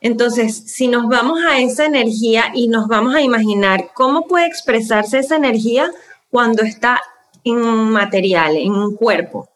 [0.02, 5.20] entonces, si nos vamos a esa energía y nos vamos a imaginar cómo puede expresarse
[5.20, 5.92] esa energía
[6.30, 7.02] cuando está
[7.44, 9.50] en un material, en un cuerpo.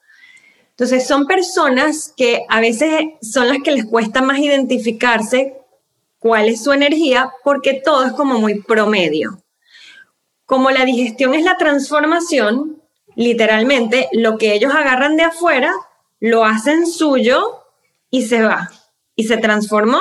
[0.72, 5.58] Entonces, son personas que a veces son las que les cuesta más identificarse
[6.20, 9.42] cuál es su energía porque todo es como muy promedio.
[10.46, 12.82] Como la digestión es la transformación,
[13.16, 15.74] literalmente lo que ellos agarran de afuera
[16.20, 17.64] lo hacen suyo
[18.10, 18.72] y se va
[19.20, 20.00] y se transformó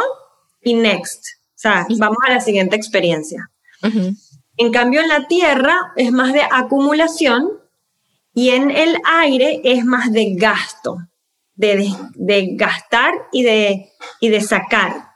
[0.62, 1.24] y next.
[1.48, 3.50] O sea, vamos a la siguiente experiencia.
[4.56, 7.50] En cambio, en la tierra es más de acumulación
[8.32, 10.98] y en el aire es más de gasto,
[11.56, 15.10] de, de, gastar y de, y de sacar.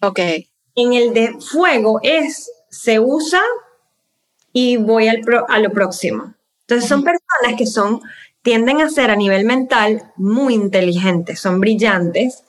[0.00, 0.18] Ok.
[0.74, 3.42] En el de fuego es se usa
[4.52, 6.34] y voy al a lo próximo.
[6.62, 8.00] Entonces son personas que son,
[8.42, 12.42] tienden a ser a nivel mental muy inteligentes, son brillantes,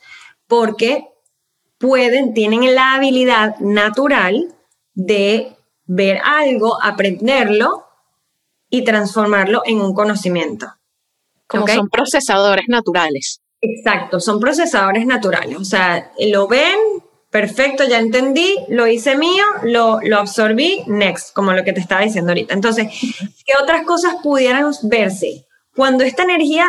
[0.48, 1.08] porque
[1.78, 4.56] pueden, tienen la habilidad natural
[4.94, 5.56] de
[5.86, 7.86] ver algo, aprenderlo
[8.70, 10.68] y transformarlo en un conocimiento.
[11.48, 13.42] Como son procesadores naturales.
[13.62, 15.58] Exacto, son procesadores naturales.
[15.58, 16.78] O sea, lo ven,
[17.30, 22.02] perfecto, ya entendí, lo hice mío, lo, lo absorbí, next, como lo que te estaba
[22.02, 22.54] diciendo ahorita.
[22.54, 22.88] Entonces,
[23.46, 25.46] ¿qué otras cosas pudieran verse?
[25.76, 26.68] Cuando esta energía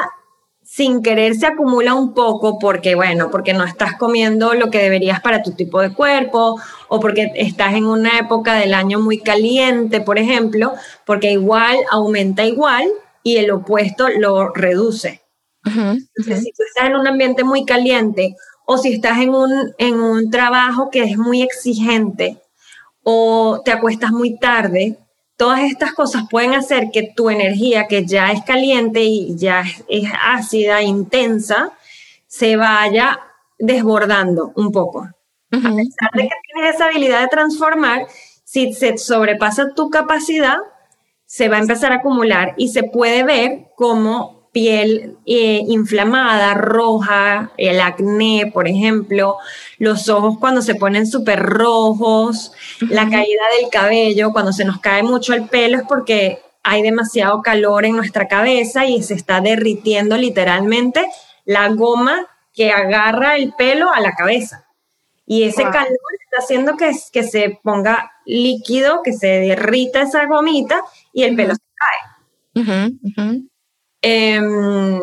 [0.78, 5.20] sin querer se acumula un poco porque, bueno, porque no estás comiendo lo que deberías
[5.20, 10.00] para tu tipo de cuerpo o porque estás en una época del año muy caliente,
[10.00, 12.86] por ejemplo, porque igual aumenta igual
[13.24, 15.20] y el opuesto lo reduce.
[15.64, 20.00] Entonces, si tú estás en un ambiente muy caliente o si estás en un, en
[20.00, 22.40] un trabajo que es muy exigente
[23.02, 24.96] o te acuestas muy tarde,
[25.38, 30.10] Todas estas cosas pueden hacer que tu energía, que ya es caliente y ya es
[30.20, 31.72] ácida, intensa,
[32.26, 33.20] se vaya
[33.56, 35.08] desbordando un poco.
[35.52, 38.08] A pesar de que tienes esa habilidad de transformar,
[38.42, 40.56] si se sobrepasa tu capacidad,
[41.24, 47.52] se va a empezar a acumular y se puede ver como piel eh, inflamada, roja,
[47.56, 49.36] el acné, por ejemplo,
[49.78, 55.02] los ojos cuando se ponen súper rojos, la caída del cabello, cuando se nos cae
[55.02, 60.16] mucho el pelo es porque hay demasiado calor en nuestra cabeza y se está derritiendo
[60.16, 61.06] literalmente
[61.44, 64.66] la goma que agarra el pelo a la cabeza.
[65.24, 65.88] Y ese calor
[66.24, 70.82] está haciendo que, que se ponga líquido, que se derrita esa gomita
[71.12, 73.48] y el pelo se cae.
[74.02, 75.00] Em,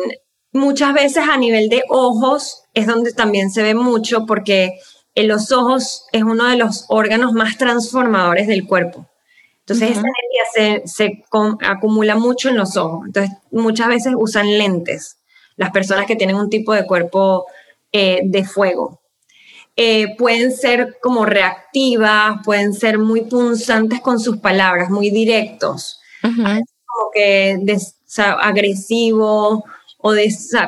[0.52, 4.78] muchas veces a nivel de ojos es donde también se ve mucho porque
[5.14, 9.06] en los ojos es uno de los órganos más transformadores del cuerpo.
[9.60, 11.24] Entonces esa energía se, se
[11.66, 13.06] acumula mucho en los ojos.
[13.06, 15.18] Entonces muchas veces usan lentes
[15.56, 17.46] las personas que tienen un tipo de cuerpo
[17.92, 19.00] eh, de fuego.
[19.74, 27.10] Eh, pueden ser como reactivas, pueden ser muy punzantes con sus palabras, muy directos, como
[27.12, 27.58] que
[28.18, 29.62] agresivos
[29.98, 30.12] o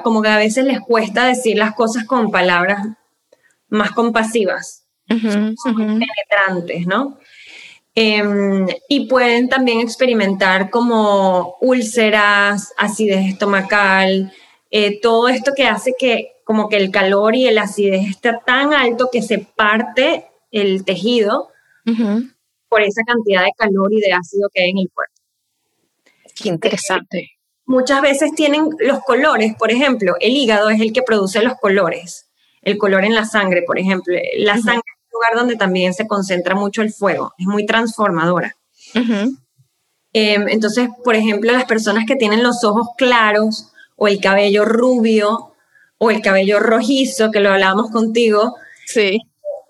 [0.02, 2.86] como que a veces les cuesta decir las cosas con palabras
[3.68, 7.18] más compasivas, penetrantes, ¿no?
[7.94, 14.32] Em, y pueden también experimentar como úlceras, acidez estomacal,
[14.70, 18.72] eh, todo esto que hace que como que el calor y el acidez esté tan
[18.72, 21.50] alto que se parte el tejido
[22.68, 25.14] por esa cantidad de calor y de ácido que hay en el cuerpo.
[26.40, 27.37] Qué interesante.
[27.68, 32.30] Muchas veces tienen los colores, por ejemplo, el hígado es el que produce los colores,
[32.62, 34.16] el color en la sangre, por ejemplo.
[34.38, 38.56] La sangre es un lugar donde también se concentra mucho el fuego, es muy transformadora.
[38.94, 45.52] Em, entonces, por ejemplo, las personas que tienen los ojos claros o el cabello rubio
[45.98, 48.56] o el cabello rojizo, que lo hablábamos contigo.
[48.86, 49.20] Sí.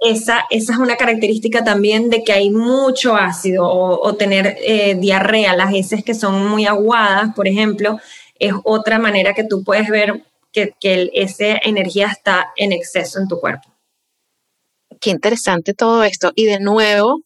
[0.00, 5.56] Esa, esa es una característica también de que hay mucho ácido o, tener eh, diarrea,
[5.56, 7.98] las heces que son muy aguadas, por ejemplo,
[8.38, 13.26] es otra manera que tú puedes ver que, que esa energía está en exceso en
[13.26, 13.74] tu cuerpo.
[15.00, 16.32] Qué interesante todo esto.
[16.36, 17.22] Y de nuevo,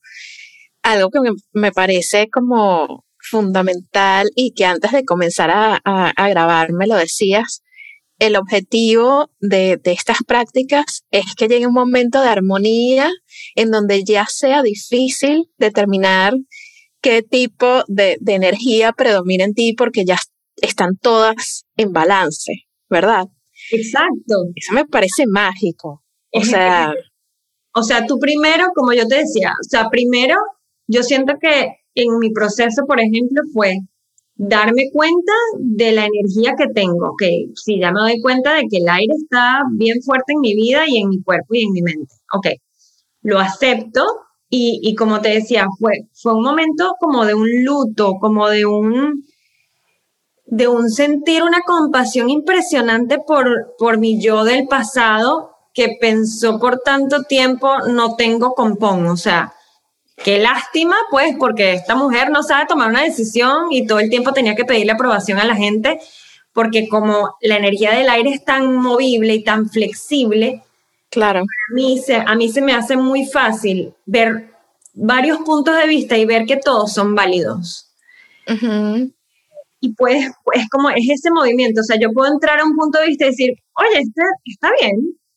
[0.82, 1.20] algo que
[1.52, 7.61] me parece como fundamental y que antes de comenzar a, a grabar me lo decías,
[8.22, 13.10] el objetivo de, estas prácticas es que llegue un momento de armonía
[13.56, 16.32] en donde ya sea difícil determinar
[17.00, 20.18] qué tipo de, energía predomina en ti porque ya
[20.54, 22.52] están todas en balance,
[22.88, 23.24] ¿verdad?
[23.72, 24.36] Exacto.
[24.54, 26.04] Eso me parece mágico.
[26.32, 26.94] O sea,
[27.74, 30.36] o sea, tú primero, como yo te decía, o sea, primero
[30.86, 33.78] yo siento que en mi proceso, por ejemplo, fue
[34.34, 38.78] darme cuenta de la energía que tengo, que si ya me doy cuenta de que
[38.78, 41.82] el aire está bien fuerte en mi vida y en mi cuerpo y en mi
[41.82, 42.46] mente, ok,
[43.22, 44.04] lo acepto
[44.54, 49.24] y, como te decía, fue, fue un momento como de un luto, como de un,
[50.44, 56.80] de un sentir una compasión impresionante por, por mi yo del pasado que pensó por
[56.80, 59.54] tanto tiempo no tengo compón, o sea,
[60.24, 64.32] Qué lástima, pues, porque esta mujer no sabe tomar una decisión y todo el tiempo
[64.32, 65.98] tenía que pedirle aprobación a la gente,
[66.52, 70.62] porque como la energía del aire es tan movible y tan flexible,
[71.10, 71.40] claro.
[71.40, 74.50] a mí se, a mí se me hace muy fácil ver
[74.94, 77.88] varios puntos de vista y ver que todos son válidos.
[79.80, 83.00] Y pues, es como, es ese movimiento, o sea, yo puedo entrar a un punto
[83.00, 84.92] de vista y decir, oye, este está bien,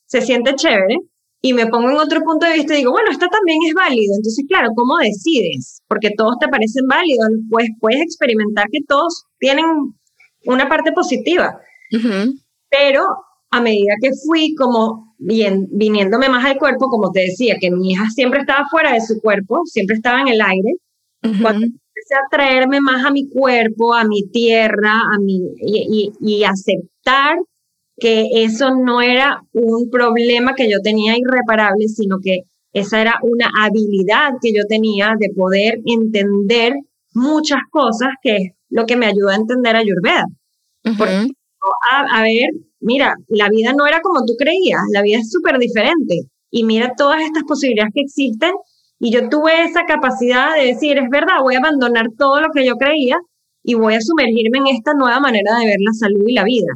[0.05, 0.97] se siente chévere,
[1.45, 4.15] y me pongo en otro punto de vista y digo, bueno, esta también es válido.
[4.17, 5.83] Entonces, claro, ¿cómo decides?
[5.87, 9.65] Porque todos te parecen válidos, pues puedes experimentar que todos tienen
[10.47, 11.55] una parte positiva.
[12.67, 13.05] Pero
[13.51, 17.91] a medida que fui como bien, viniéndome más al cuerpo, como te decía, que mi
[17.91, 20.71] hija siempre estaba fuera de su cuerpo, siempre estaba en el aire,
[21.43, 26.37] cuando empecé a traerme más a mi cuerpo, a mi tierra, a mi, y, y,
[26.39, 27.37] y aceptar
[27.97, 32.41] que eso no era un problema que yo tenía irreparable, sino que
[32.73, 36.73] esa era una habilidad que yo tenía de poder entender
[37.13, 40.25] muchas cosas, que es lo que me ayudó a entender a Ayurveda.
[41.91, 42.49] a, ver,
[42.81, 46.23] mira, la vida no era como tú creías, la vida es súper diferente.
[46.51, 48.51] Y mira todas estas posibilidades que existen.
[48.99, 52.65] Y yo tuve esa capacidad de decir, es verdad, voy a abandonar todo lo que
[52.65, 53.17] yo creía
[53.63, 56.71] y voy a sumergirme en esta nueva manera de ver la salud y la vida.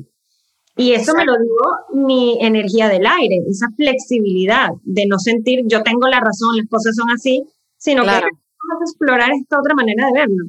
[0.80, 5.84] Y eso me lo dio mi energía del aire, esa flexibilidad de no sentir yo
[5.84, 7.44] tengo la razón, las cosas son así,
[7.76, 10.46] sino que vamos a explorar esta otra manera de verlo.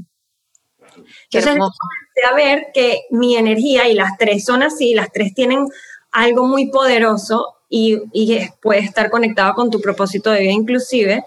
[1.32, 5.66] Entonces, empecé a ver que mi energía y las tres son así, las tres tienen
[6.12, 11.24] algo muy poderoso y, y puede estar conectado con tu propósito de vida inclusive,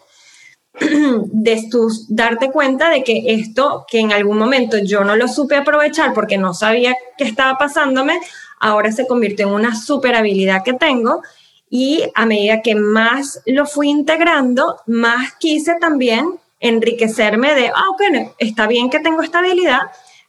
[0.79, 5.57] de tus, darte cuenta de que esto que en algún momento yo no lo supe
[5.57, 8.19] aprovechar porque no sabía qué estaba pasándome,
[8.63, 11.21] ahora se convirtió en una super habilidad que tengo
[11.69, 18.33] y a medida que más lo fui integrando, más quise también enriquecerme de, ah, ok,
[18.37, 19.81] está bien que tengo esta habilidad,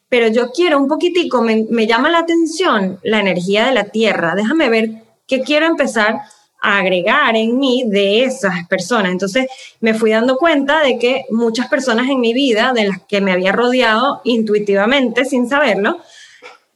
[0.09, 4.68] pero yo quiero un poquitico, me, llama la atención la energía de la tierra, déjame
[4.68, 4.91] ver
[5.28, 6.22] qué quiero empezar
[6.61, 9.12] agregar en mí de esas personas.
[9.12, 9.47] Entonces
[9.80, 13.32] me fui dando cuenta de que muchas personas en mi vida, de las que me
[13.32, 15.99] había rodeado intuitivamente, sin saberlo,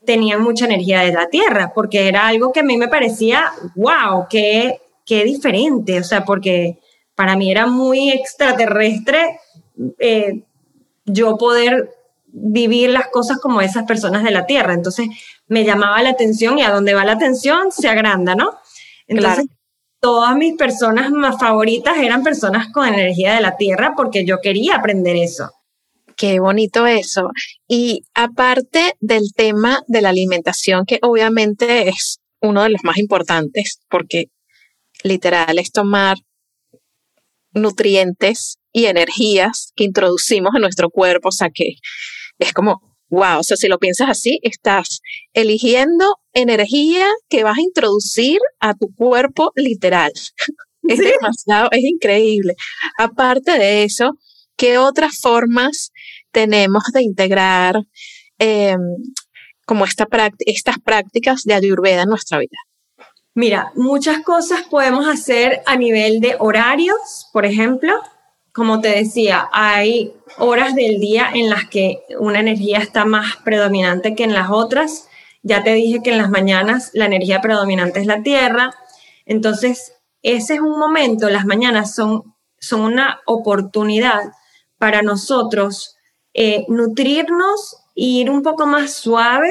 [0.08, 4.24] tenían mucha energía de la Tierra, porque era algo que a mí me parecía, wow,
[4.30, 6.78] qué, qué diferente, o sea, porque
[7.14, 9.38] para mí era muy extraterrestre
[9.98, 10.44] eh,
[11.04, 11.94] yo poder
[12.24, 14.72] vivir las cosas como esas personas de la Tierra.
[14.72, 15.08] Entonces
[15.46, 18.52] me llamaba la atención y a donde va la atención se agranda, ¿no?
[19.08, 19.44] Entonces
[20.00, 24.76] todas mis personas más favoritas eran personas con energía de la Tierra porque yo quería
[24.76, 25.50] aprender eso.
[26.18, 27.30] Qué bonito eso.
[27.68, 33.78] Y aparte del tema de la alimentación, que obviamente es uno de los más importantes,
[33.88, 34.24] porque
[35.04, 36.16] literal es tomar
[37.52, 41.74] nutrientes y energías que introducimos en nuestro cuerpo, o sea que
[42.40, 45.00] es como, wow, o sea, si lo piensas así, estás
[45.34, 50.10] eligiendo energía que vas a introducir a tu cuerpo literal.
[50.82, 52.54] Es demasiado, es increíble.
[52.98, 54.14] Aparte de eso,
[54.56, 55.92] ¿qué otras formas
[56.30, 57.76] tenemos de integrar
[58.38, 58.80] em,
[59.66, 60.06] como esta
[60.46, 62.56] estas prácticas de Ayurveda en nuestra vida?
[63.34, 67.94] Mira, muchas cosas podemos hacer a nivel de horarios, por ejemplo.
[68.52, 74.16] Como te decía, hay horas del día en las que una energía está más predominante
[74.16, 75.08] que en las otras.
[75.42, 78.72] Ya te dije que en las mañanas la energía predominante es la tierra.
[79.24, 84.32] Entonces, ese es un momento, las mañanas son, son una oportunidad
[84.78, 85.97] para nosotros
[86.40, 89.50] eh, nutrirnos e ir un poco más suave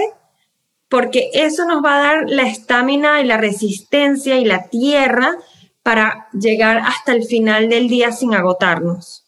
[0.87, 5.35] porque eso nos va a dar la estamina y la resistencia y la tierra
[5.83, 9.25] para llegar hasta el final del día sin agotarnos.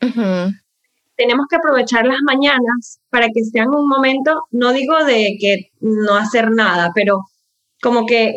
[0.00, 6.16] Tenemos que aprovechar las mañanas para que sean un momento, no digo de que no
[6.16, 7.20] hacer nada, pero
[7.80, 8.36] como que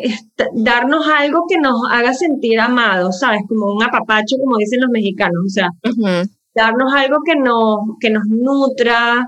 [0.54, 3.40] darnos algo que nos haga sentir amados, ¿sabes?
[3.48, 5.68] Como un apapacho, como dicen los mexicanos, o sea,
[6.54, 9.26] darnos algo que nos, que nos nutra,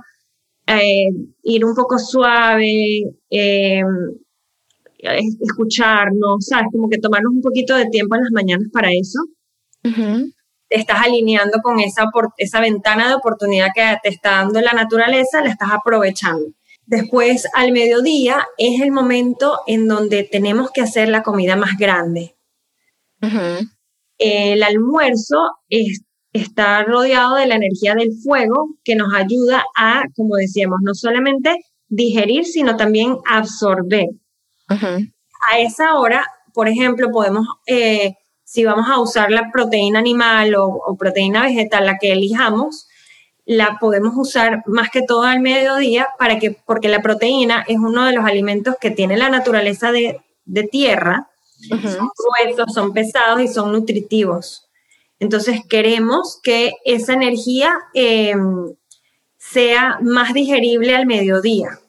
[0.66, 1.09] eh,
[1.43, 3.83] ir un poco suave, eh,
[4.99, 6.66] escucharnos, ¿sabes?
[6.72, 9.20] Como que tomarnos un poquito de tiempo en las mañanas para eso.
[10.68, 12.07] Te estás alineando con esa,
[12.39, 16.47] esa ventana de oportunidad que te está dando la naturaleza, la estás aprovechando.
[16.87, 22.37] Después, al mediodía, es el momento en donde tenemos que hacer la comida más grande.
[24.18, 25.37] El almuerzo
[25.68, 26.03] es
[26.37, 31.57] está rodeado de la energía del fuego que nos ayuda a, como decíamos, no solamente
[31.89, 34.07] digerir, sino también absorber.
[34.68, 38.14] A esa hora, por ejemplo, podemos, eh,
[38.45, 42.89] si vamos a usar la proteína animal o, proteína vegetal, la que elijamos,
[43.45, 48.05] la podemos usar más que todo al mediodía para que, porque la proteína es uno
[48.05, 50.20] de los alimentos que tiene la naturaleza de,
[50.70, 51.28] tierra,
[51.68, 54.66] son gruesos, son pesados y son nutritivos.
[55.19, 58.75] Entonces queremos que esa energía em,
[59.39, 61.81] sea más digerible al mediodía.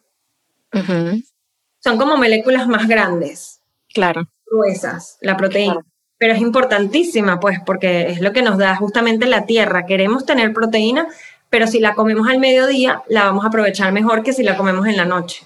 [1.79, 3.61] Son como moléculas más grandes.
[3.93, 4.29] Claro.
[4.49, 5.85] Gruesas, la proteína.
[6.17, 9.85] Pero es importantísima, pues, porque es lo que nos da justamente la tierra.
[9.85, 11.07] Queremos tener proteína,
[11.49, 14.87] pero si la comemos al mediodía, la vamos a aprovechar mejor que si la comemos
[14.87, 15.45] en la noche.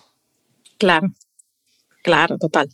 [0.77, 1.07] Claro,
[2.03, 2.69] claro, total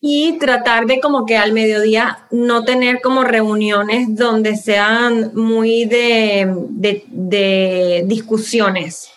[0.00, 6.50] y tratar de como que al mediodía no tener como reuniones donde sean muy de,
[6.70, 9.10] de, discusiones,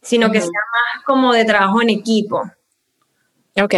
[0.00, 2.50] sino que sea más como de trabajo en equipo.
[3.60, 3.74] Ok.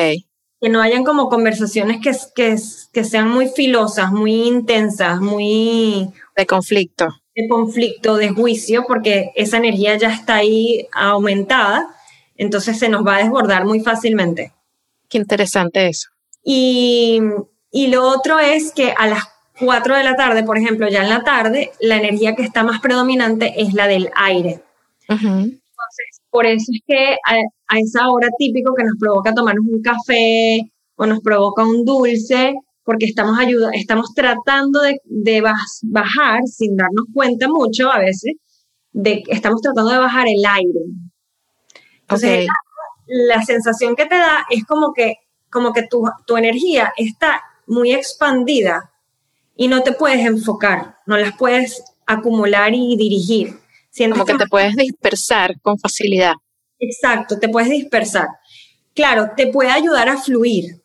[0.61, 2.57] Que no hayan como conversaciones que, que,
[2.93, 6.09] que sean muy filosas, muy intensas, muy...
[6.37, 7.09] De conflicto.
[7.35, 11.89] De conflicto, de juicio, porque esa energía ya está ahí aumentada,
[12.37, 14.53] entonces se nos va a desbordar muy fácilmente.
[15.09, 16.14] Qué interesante eso.
[16.45, 17.21] Y,
[17.73, 19.25] lo otro es que a las
[19.59, 22.81] 4 de la tarde, por ejemplo, ya en la tarde, la energía que está más
[22.81, 24.63] predominante es la del aire.
[25.09, 30.71] Entonces, por eso es que a, esa hora típico que nos provoca tomarnos un café
[30.97, 37.49] o nos provoca un dulce, porque estamos, ayuda, estamos tratando de, bajar, sin darnos cuenta
[37.49, 38.35] mucho a veces,
[38.93, 40.81] de estamos tratando de bajar el aire.
[42.01, 42.47] Entonces,
[43.07, 45.17] la sensación que te da es como que
[45.55, 48.91] como que tu, energía está muy expandida
[49.57, 53.61] y no te puedes enfocar, no las puedes acumular y dirigir.
[54.11, 56.33] como que, te puedes dispersar con facilidad.
[56.81, 58.27] Exacto, te puedes dispersar.
[58.95, 60.83] Claro, te puede ayudar a fluir.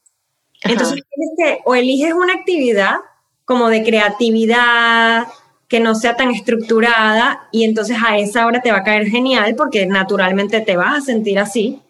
[0.61, 2.97] Entonces tienes que, o eliges una actividad
[3.45, 5.26] como de creatividad,
[5.67, 9.55] que no sea tan estructurada, y entonces a esa hora te va a caer genial
[9.55, 11.82] porque naturalmente te vas a sentir así.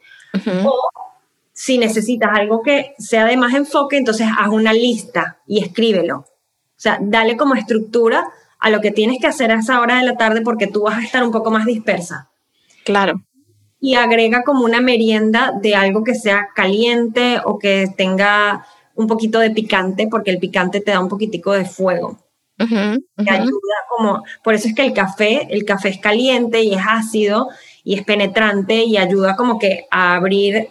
[0.64, 0.80] O
[1.62, 6.20] si necesitas algo que sea de más enfoque, entonces haz una lista y escríbelo.
[6.20, 6.26] O
[6.78, 8.24] sea, dale como estructura
[8.60, 10.98] a lo que tienes que hacer a esa hora de la tarde porque tú vas
[10.98, 12.30] a estar un poco más dispersa.
[12.86, 13.22] Claro.
[13.82, 19.40] Y agrega como una merienda de algo que sea caliente o que tenga un poquito
[19.40, 22.20] de picante, porque el picante te da un poquitico de fuego.
[23.32, 27.50] ayuda como, por eso es que el café, el café es caliente y es ácido
[27.84, 30.70] y es penetrante y ayuda como que a abrir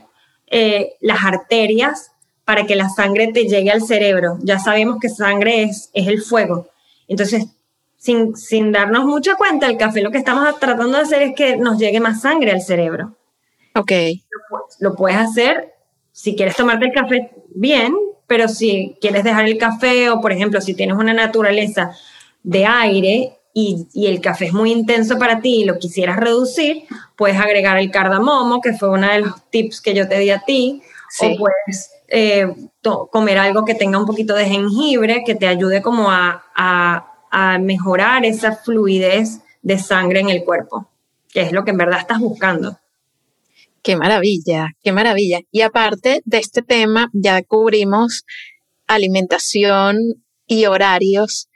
[0.50, 2.12] eh, las arterias
[2.44, 4.38] para que la sangre te llegue al cerebro.
[4.42, 6.68] Ya sabemos que sangre es, es el fuego.
[7.06, 7.46] Entonces,
[7.98, 11.56] sin, sin darnos mucha cuenta, el café lo que estamos tratando de hacer es que
[11.56, 13.16] nos llegue más sangre al cerebro.
[13.74, 13.92] Ok.
[14.80, 15.74] Lo, puedes hacer
[16.12, 17.94] si quieres tomarte el café bien,
[18.26, 21.92] pero si quieres dejar el café o, por ejemplo, si tienes una naturaleza
[22.42, 26.84] de aire y, y, el café es muy intenso para ti y lo quisieras reducir,
[27.16, 30.40] puedes agregar el cardamomo, que fue uno de los tips que yo te di a
[30.40, 30.82] ti,
[31.20, 32.46] o puedes eh,
[33.10, 36.44] comer algo que tenga un poquito de jengibre, que te ayude como a,
[37.30, 40.88] a mejorar esa fluidez de sangre en el cuerpo,
[41.28, 42.78] que es lo que en verdad estás buscando.
[43.82, 45.40] Qué maravilla, qué maravilla.
[45.50, 48.24] Y aparte de este tema, ya cubrimos
[48.86, 51.48] alimentación y horarios.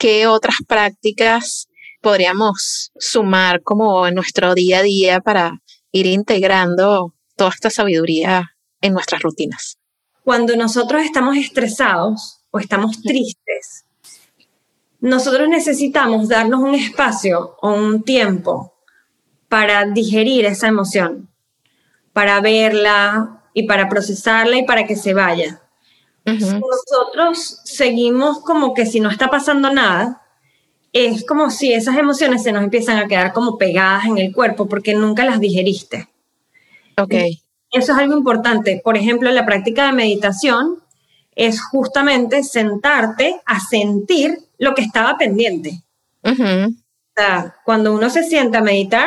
[0.00, 1.68] ¿Qué otras prácticas
[2.00, 5.60] podríamos sumar como en nuestro día a día para
[5.92, 9.76] ir integrando toda esta sabiduría en nuestras rutinas?
[10.24, 13.84] Cuando nosotros estamos estresados o estamos tristes,
[15.00, 18.72] nosotros necesitamos darnos un espacio o un tiempo
[19.50, 21.28] para digerir esa emoción,
[22.14, 25.60] para verla y para procesarla y para que se vaya.
[26.38, 30.22] Nosotros seguimos como que si no está pasando nada,
[30.92, 34.68] es como si esas emociones se nos empiezan a quedar como pegadas en el cuerpo
[34.68, 36.08] porque nunca las digeriste.
[36.96, 37.14] Ok.
[37.72, 38.80] Eso es algo importante.
[38.82, 40.82] Por ejemplo, la práctica de meditación
[41.36, 45.82] es justamente sentarte a sentir lo que estaba pendiente.
[46.22, 46.34] O
[47.16, 49.06] sea, cuando uno se sienta a meditar,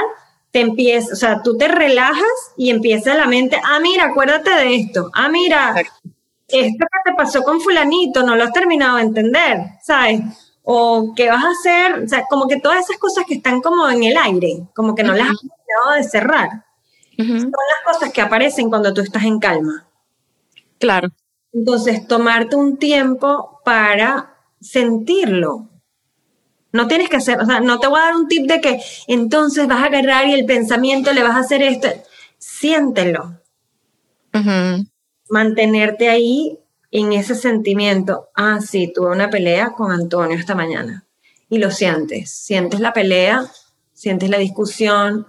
[0.51, 2.24] te empieza, o sea, tú te relajas
[2.57, 5.76] y empieza la mente, ah, mira, acuérdate de esto, ah, mira,
[6.54, 10.22] esto que te pasó con fulanito, no lo has terminado de entender, ¿sabes?
[10.64, 13.89] O qué vas a hacer, o sea, como que todas esas cosas que están como
[13.89, 16.66] en el aire, como que no las has terminado de cerrar.
[17.18, 19.88] Son las cosas que aparecen cuando tú estás en calma.
[20.80, 21.10] Claro.
[21.51, 25.70] Entonces, tomarte un tiempo para sentirlo.
[26.72, 28.82] No tienes que hacer, o sea, no te voy a dar un tip de que
[29.08, 31.88] entonces vas a agarrar y el pensamiento le vas a hacer esto.
[32.39, 33.39] Siéntelo.
[35.34, 36.59] Mantenerte ahí
[36.91, 38.29] en ese sentimiento.
[38.36, 41.05] Ah, sí, tuve una pelea con Antonio esta mañana.
[41.49, 42.29] Y lo sientes.
[42.29, 43.43] Sientes la pelea,
[43.93, 45.25] sientes la discusión.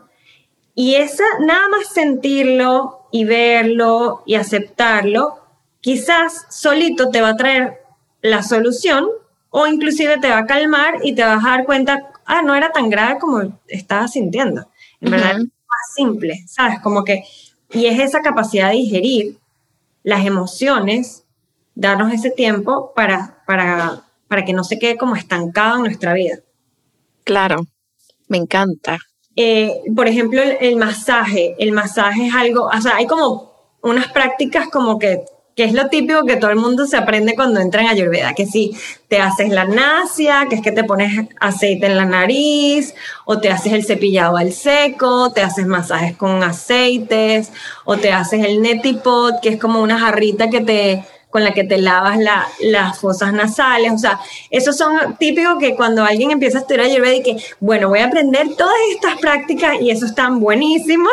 [0.75, 5.39] Y esa, nada más sentirlo y verlo y aceptarlo,
[5.81, 7.81] quizás solito te va a traer
[8.21, 9.09] la solución
[9.49, 12.73] o inclusive te va a calmar y te vas a dar cuenta, ah, no era
[12.73, 14.69] tan grave como estaba sintiendo.
[15.01, 16.79] En verdad es más simple, ¿sabes?
[16.83, 17.25] Como que,
[17.71, 19.39] y es esa capacidad de digerir
[20.05, 21.25] las emociones,
[21.75, 26.39] darnos ese tiempo para, para, para que no se quede como estancado en nuestra vida.
[27.25, 27.67] Claro,
[28.29, 28.99] me encanta.
[29.35, 31.57] Eh, por ejemplo, el, masaje.
[31.59, 33.53] El masaje es algo, o sea, hay como
[33.83, 35.25] unas prácticas como que
[35.55, 38.47] que es lo típico que todo el mundo se aprende cuando entra en Ayurveda, que
[38.47, 38.77] si
[39.09, 42.95] te haces la nasia, que es que te pones aceite en la nariz,
[43.25, 47.51] o te haces el cepillado al seco, te haces masajes con aceites,
[47.85, 51.65] o te haces el netipot, que es como una jarrita que te con la que
[51.65, 52.17] te lavas
[52.61, 57.15] las fosas nasales, o sea, esos son típicos que cuando alguien empieza a estudiar Ayurveda
[57.17, 61.11] y que, bueno, voy a aprender todas estas prácticas y eso están buenísimos,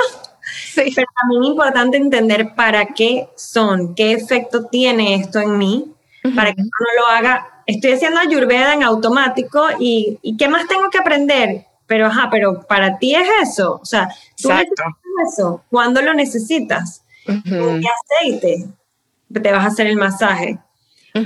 [0.51, 0.91] Sí.
[0.95, 5.93] Pero también es importante entender para qué son, qué efecto tiene esto en mí,
[6.35, 7.63] para que no lo haga.
[7.65, 11.65] Estoy haciendo ayurveda en automático y, y, ¿qué más tengo que aprender?
[11.85, 13.79] Pero, ajá, pero para ti es eso.
[13.81, 14.09] O sea,
[14.41, 14.87] tú necesitas
[15.31, 15.63] eso.
[15.69, 17.03] ¿Cuándo lo necesitas?
[17.25, 17.87] qué
[18.19, 18.67] aceite
[19.31, 20.59] te vas a hacer el masaje?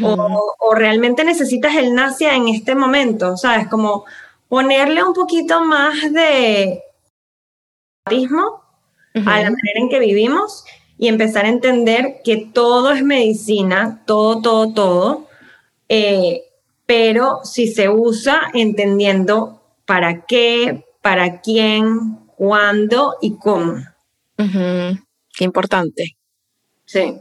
[0.02, 3.68] o, o, realmente necesitas el nasia en este momento, ¿sabes?
[3.68, 4.06] Como
[4.50, 6.82] ponerle un poquito más de
[9.16, 10.66] a la manera en que vivimos
[10.98, 15.28] y empezar a entender que todo es medicina, todo, todo, todo,
[15.90, 16.44] eh,
[16.86, 23.76] pero si se usa entendiendo para qué, para quién, cuándo y cómo.
[24.38, 26.18] Qué importante.
[26.86, 27.16] Sí.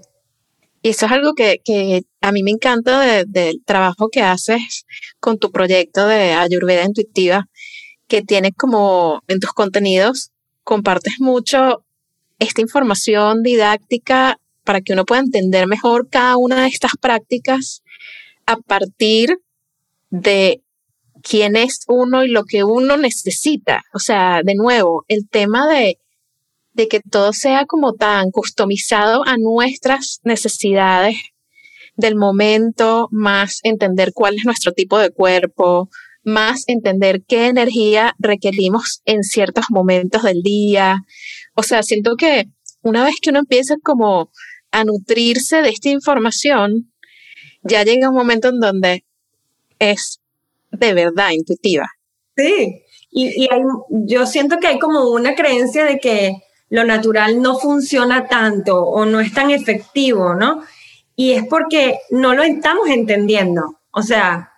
[0.83, 4.85] Y eso es algo que, que a mí me encanta del trabajo que haces
[5.19, 7.47] con tu proyecto de Ayurveda Intuitiva,
[8.07, 10.31] que tienes como en tus contenidos,
[10.65, 11.85] compartes mucho
[12.39, 17.83] esta información didáctica para que uno pueda entender mejor cada una de estas prácticas
[18.47, 19.39] a partir
[20.11, 20.63] de
[21.23, 23.83] quién es uno y lo que uno necesita.
[23.93, 25.99] O sea, de nuevo, el tema de,
[26.73, 31.17] de que todo sea como tan customizado a nuestras necesidades
[31.97, 35.89] del momento, más entender cuál es nuestro tipo de cuerpo,
[36.25, 41.03] más entender qué energía requerimos en ciertos momentos del día.
[41.55, 42.47] O sea, siento que
[42.83, 44.31] una vez que uno empieza como
[44.71, 46.93] a nutrirse de esta información,
[47.63, 49.05] ya llega un momento en donde
[49.79, 50.21] es
[50.71, 51.87] de verdad intuitiva.
[52.37, 53.49] Sí, y,
[53.91, 59.05] yo siento que hay como una creencia de que lo natural no funciona tanto o
[59.07, 60.65] no es tan efectivo, ¿no?
[61.15, 63.79] Y es porque no lo estamos entendiendo.
[63.93, 64.54] O sea,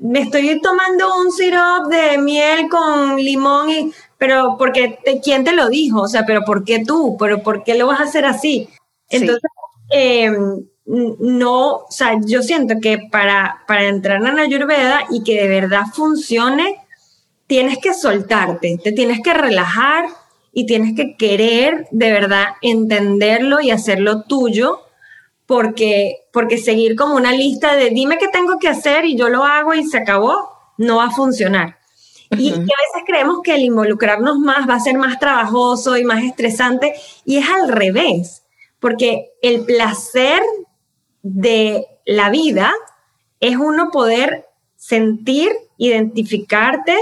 [0.00, 5.70] me estoy tomando un syrup de miel con limón y pero porque quién te lo
[5.70, 7.16] dijo, o sea, pero ¿por qué tú?
[7.18, 8.68] Pero ¿por qué lo vas a hacer así?
[9.08, 9.50] Entonces,
[9.90, 15.40] em, no, o sea, yo siento que para, para entrar en la Ayurveda y que
[15.40, 16.76] de verdad funcione,
[17.46, 20.04] tienes que soltarte, te tienes que relajar
[20.52, 24.82] y tienes que querer de verdad entenderlo y hacerlo tuyo
[25.50, 29.42] porque, porque seguir como una lista de dime qué tengo que hacer y yo lo
[29.42, 30.48] hago y se acabó,
[30.78, 31.78] no va a funcionar.
[32.30, 36.22] y, a veces creemos que el involucrarnos más va a ser más trabajoso y más
[36.22, 36.94] estresante
[37.24, 38.44] y es al revés,
[38.78, 40.40] porque el placer
[41.22, 42.72] de la vida
[43.40, 44.46] es uno poder
[44.76, 46.94] sentir, identificarte,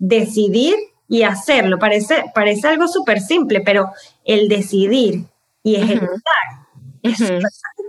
[0.00, 0.74] decidir
[1.06, 1.78] y hacerlo.
[1.78, 3.92] Parece, parece algo súper simple, pero
[4.24, 5.26] el decidir
[5.62, 6.66] y ejecutar
[7.04, 7.20] es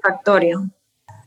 [0.04, 0.70] satisfactorio.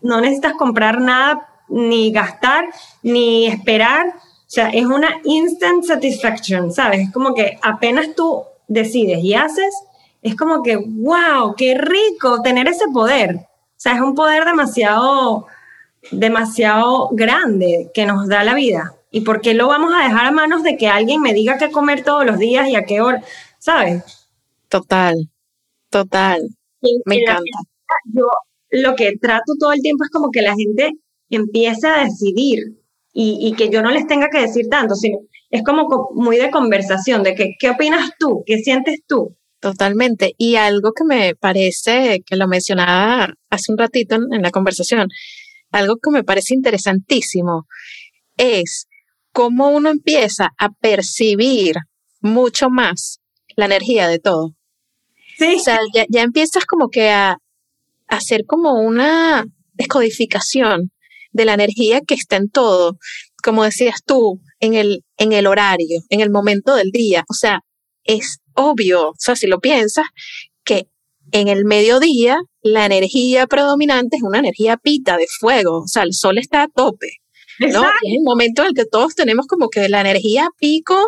[0.03, 2.66] No necesitas comprar nada, ni gastar,
[3.03, 4.09] ni esperar.
[4.09, 7.01] O sea, es una instant satisfaction, ¿sabes?
[7.09, 9.74] Es como que apenas tú decides y haces,
[10.22, 13.37] es como que, wow, qué rico tener ese poder.
[13.37, 15.47] O sea, es un poder demasiado,
[16.11, 18.95] demasiado grande que nos da la vida.
[19.11, 21.70] ¿Y por qué lo vamos a dejar a manos de que alguien me diga qué
[21.70, 23.22] comer todos los días y a qué hora?
[23.59, 24.29] ¿Sabes?
[24.68, 25.29] Total,
[25.91, 26.49] total.
[27.05, 27.59] me encanta
[28.12, 28.24] yo
[28.71, 30.93] lo que trato todo el tiempo es como que la gente
[31.31, 32.59] empiece a decidir
[33.19, 37.23] y, que yo no les tenga que decir tanto, sino es como muy de conversación,
[37.23, 38.43] de que, ¿qué opinas tú?
[38.45, 39.35] ¿Qué sientes tú?
[39.59, 40.35] Totalmente.
[40.37, 45.09] Y algo que me parece, que lo mencionaba hace un ratito en, en la conversación,
[45.71, 47.67] algo que me parece interesantísimo
[48.37, 48.87] es
[49.33, 51.77] cómo uno empieza a percibir
[52.21, 53.21] mucho más
[53.57, 54.55] la energía de todo.
[55.39, 55.57] Sí.
[55.57, 57.39] O sea, ya, ya empiezas como que a,
[58.09, 60.93] hacer como una descodificación
[61.33, 62.99] de la energía que está en todo,
[63.43, 67.25] como decías tú, en el, en el horario, en el momento del día.
[67.29, 67.61] O sea,
[68.05, 70.07] es obvio, o sea, si lo piensas,
[70.65, 70.89] que
[71.33, 76.15] en el mediodía la energía predominante es una energía pita de fuego, o sea, el
[76.15, 77.19] sol está a tope.
[77.61, 77.85] ¿No?
[77.85, 80.99] es el momento en el que todos tenemos como que la energía pico,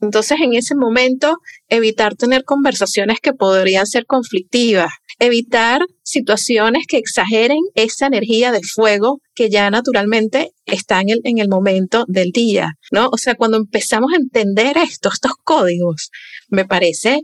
[0.00, 1.38] entonces en ese momento
[1.68, 9.20] evitar tener conversaciones que podrían ser conflictivas, evitar situaciones que exageren esa energía de fuego
[9.34, 13.08] que ya naturalmente está en el, en el momento del día, ¿no?
[13.12, 16.10] O sea, cuando empezamos a entender esto, estos códigos,
[16.48, 17.22] me parece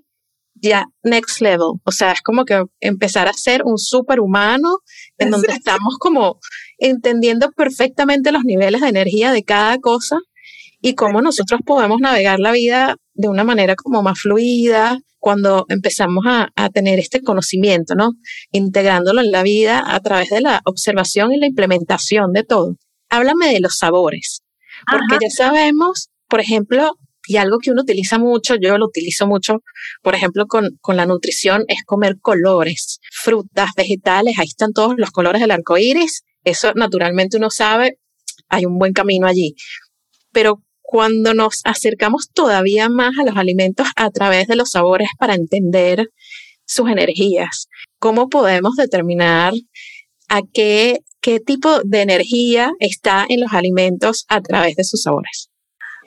[0.64, 1.78] ya next level.
[1.84, 4.78] O sea, es como que empezar a ser un superhumano
[5.18, 6.38] en donde estamos como
[6.78, 10.18] entendiendo perfectamente los niveles de energía de cada cosa
[10.80, 16.24] y cómo nosotros podemos navegar la vida de una manera como más fluida cuando empezamos
[16.26, 18.10] a, tener este conocimiento, ¿no?
[18.50, 22.76] Integrándolo en la vida a través de la observación y la implementación de todo.
[23.08, 24.42] Háblame de los sabores,
[24.90, 29.62] porque ya sabemos, por ejemplo, y algo que uno utiliza mucho, yo lo utilizo mucho,
[30.02, 35.10] por ejemplo, con, con, la nutrición, es comer colores, frutas, vegetales, ahí están todos los
[35.10, 36.22] colores del arco iris.
[36.44, 37.98] Eso naturalmente uno sabe,
[38.48, 39.54] hay un buen camino allí.
[40.32, 45.34] Pero cuando nos acercamos todavía más a los alimentos a través de los sabores para
[45.34, 46.10] entender
[46.66, 47.68] sus energías,
[47.98, 49.54] ¿cómo podemos determinar
[50.28, 55.48] a qué, qué tipo de energía está en los alimentos a través de sus sabores?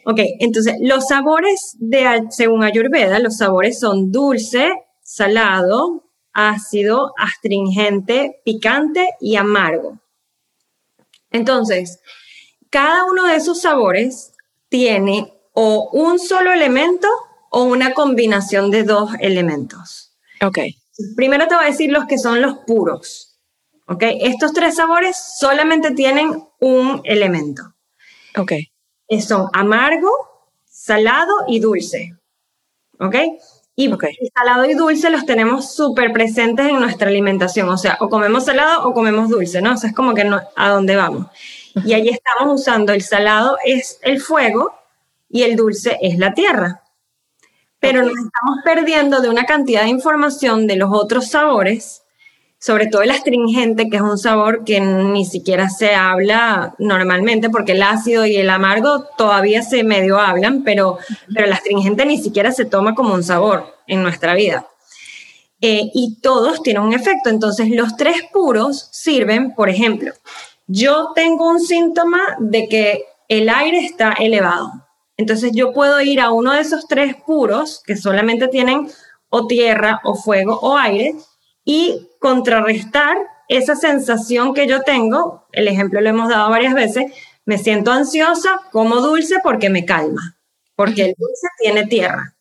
[0.09, 4.71] Ok, entonces los sabores de, según Ayurveda, los sabores son dulce,
[5.03, 9.99] salado, ácido, astringente, picante y amargo.
[11.29, 11.99] Entonces,
[12.69, 14.31] cada uno de esos sabores
[14.69, 17.09] tiene o un solo elemento
[17.49, 20.15] o una combinación de dos elementos.
[20.41, 20.59] Ok.
[21.17, 23.37] Primero te voy a decir los que son los puros.
[23.87, 24.03] Ok.
[24.21, 27.73] Estos tres sabores solamente tienen un elemento.
[28.37, 28.53] Ok.
[29.21, 30.11] Son amargo,
[30.65, 32.13] salado y dulce.
[32.99, 33.15] ¿Ok?
[33.79, 33.91] Y
[34.35, 37.69] salado y dulce los tenemos súper presentes en nuestra alimentación.
[37.69, 39.73] O sea, o comemos salado o comemos dulce, ¿no?
[39.73, 41.27] O sea, es como que no, a dónde vamos.
[41.85, 44.73] Y ahí estamos usando el salado es el fuego
[45.29, 46.81] y el dulce es la tierra.
[47.79, 52.01] Pero nos estamos perdiendo de una cantidad de información de los otros sabores
[52.59, 57.73] sobre todo el astringente, que es un sabor que ni siquiera se habla normalmente, porque
[57.73, 60.97] el ácido y el amargo todavía se medio hablan, pero,
[61.33, 64.67] pero el astringente ni siquiera se toma como un sabor en nuestra vida.
[65.61, 67.29] Eh, y todos tienen un efecto.
[67.29, 70.11] Entonces, los tres puros sirven, por ejemplo,
[70.67, 74.71] yo tengo un síntoma de que el aire está elevado.
[75.15, 78.87] Entonces, yo puedo ir a uno de esos tres puros que solamente tienen
[79.29, 81.15] o tierra o fuego o aire
[81.67, 83.17] y contrarrestar
[83.49, 87.11] esa sensación que yo tengo, el ejemplo lo hemos dado varias veces,
[87.45, 90.39] me siento ansiosa, como dulce porque me calma,
[90.75, 92.35] porque el dulce tiene tierra.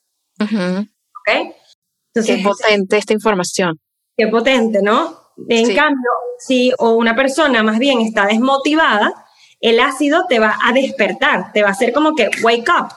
[2.15, 3.81] qué potente esta información.
[4.17, 5.33] Qué potente, ¿no?
[5.49, 9.13] En cambio, si o una persona más bien está desmotivada,
[9.61, 12.95] el ácido te va a despertar, te va a hacer como que wake up.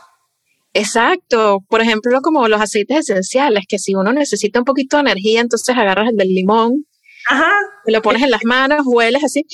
[0.73, 5.41] Exacto, por ejemplo, como los aceites esenciales, que si uno necesita un poquito de energía,
[5.41, 6.85] entonces agarras el del limón,
[7.27, 7.51] Ajá.
[7.85, 9.45] lo pones en las manos, hueles así,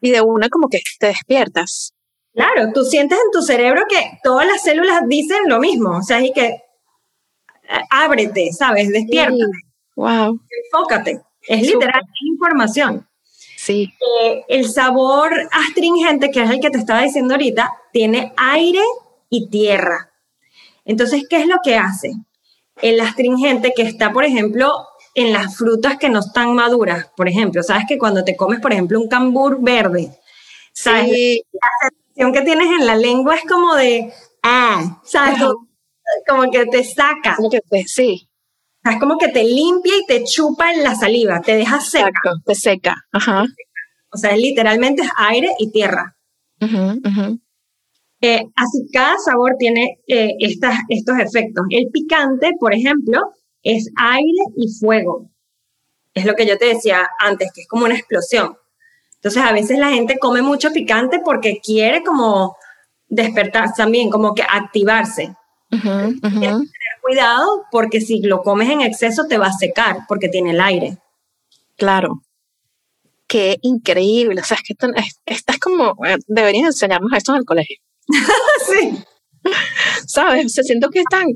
[0.00, 1.92] y de una como que te despiertas.
[2.34, 6.20] Claro, tú sientes en tu cerebro que todas las células dicen lo mismo, o sea,
[6.20, 6.60] y que eh,
[7.90, 8.88] ábrete, ¿sabes?
[8.88, 9.42] Despiértate.
[9.96, 10.38] Wow.
[10.64, 11.20] Enfócate.
[11.48, 12.02] Es literal,
[12.32, 13.08] información.
[13.56, 13.92] Sí.
[14.20, 18.82] Eh, el sabor astringente, que es el que te estaba diciendo ahorita, tiene aire
[19.28, 20.12] y tierra.
[20.84, 22.12] Entonces, ¿qué es lo que hace?
[22.80, 24.70] El astringente que está, por ejemplo,
[25.14, 28.72] en las frutas que no están maduras, por ejemplo, sabes que cuando te comes, por
[28.72, 30.10] ejemplo, un cambur verde,
[30.72, 31.08] ¿sabes?
[31.52, 34.12] La sensación que tienes en la lengua es como de,
[34.42, 35.42] ah, ¿sabes?
[36.28, 37.34] Como, que te saca.
[37.36, 38.28] Como que te, sí.
[38.84, 42.08] Es como que te limpia y te chupa en la saliva, te deja seca.
[42.08, 42.94] Exacto, te seca.
[43.10, 43.44] Ajá.
[44.10, 46.16] O sea, literalmente es aire y tierra.
[48.20, 51.64] Eh, así cada sabor tiene eh, estas, estos efectos.
[51.70, 53.20] El picante, por ejemplo,
[53.62, 55.30] es aire y fuego.
[56.14, 58.56] Es lo que yo te decía antes, que es como una explosión.
[59.16, 62.56] Entonces a veces la gente come mucho picante porque quiere como
[63.08, 65.34] despertar también, como que activarse.
[65.68, 66.54] tener
[67.02, 70.98] cuidado porque si lo comes en exceso te va a secar porque tiene el aire.
[71.76, 72.22] Claro.
[73.26, 74.40] Qué increíble.
[74.40, 74.74] O sea, es que
[75.26, 75.96] esto, es como,
[76.26, 77.76] deberían enseñarnos esto en el colegio.
[78.66, 79.04] sí.
[80.06, 80.52] ¿Sabes?
[80.52, 81.26] Se siento que es tan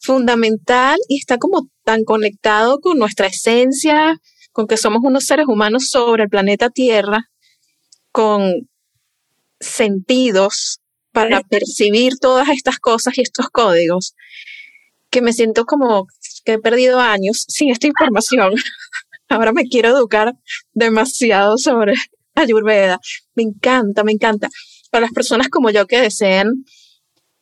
[0.00, 4.18] fundamental y está como tan conectado con nuestra esencia,
[4.52, 7.28] con que somos unos seres humanos sobre el planeta Tierra,
[8.10, 8.68] con
[9.60, 10.80] sentidos
[11.12, 14.14] para percibir todas estas cosas y estos códigos,
[15.10, 16.06] que me siento como
[16.44, 18.54] que he perdido años sin esta información.
[19.28, 20.34] Ahora me quiero educar
[20.72, 21.94] demasiado sobre
[22.34, 22.98] Ayurveda.
[23.34, 24.48] Me encanta, me encanta
[24.92, 26.64] para las personas como yo que deseen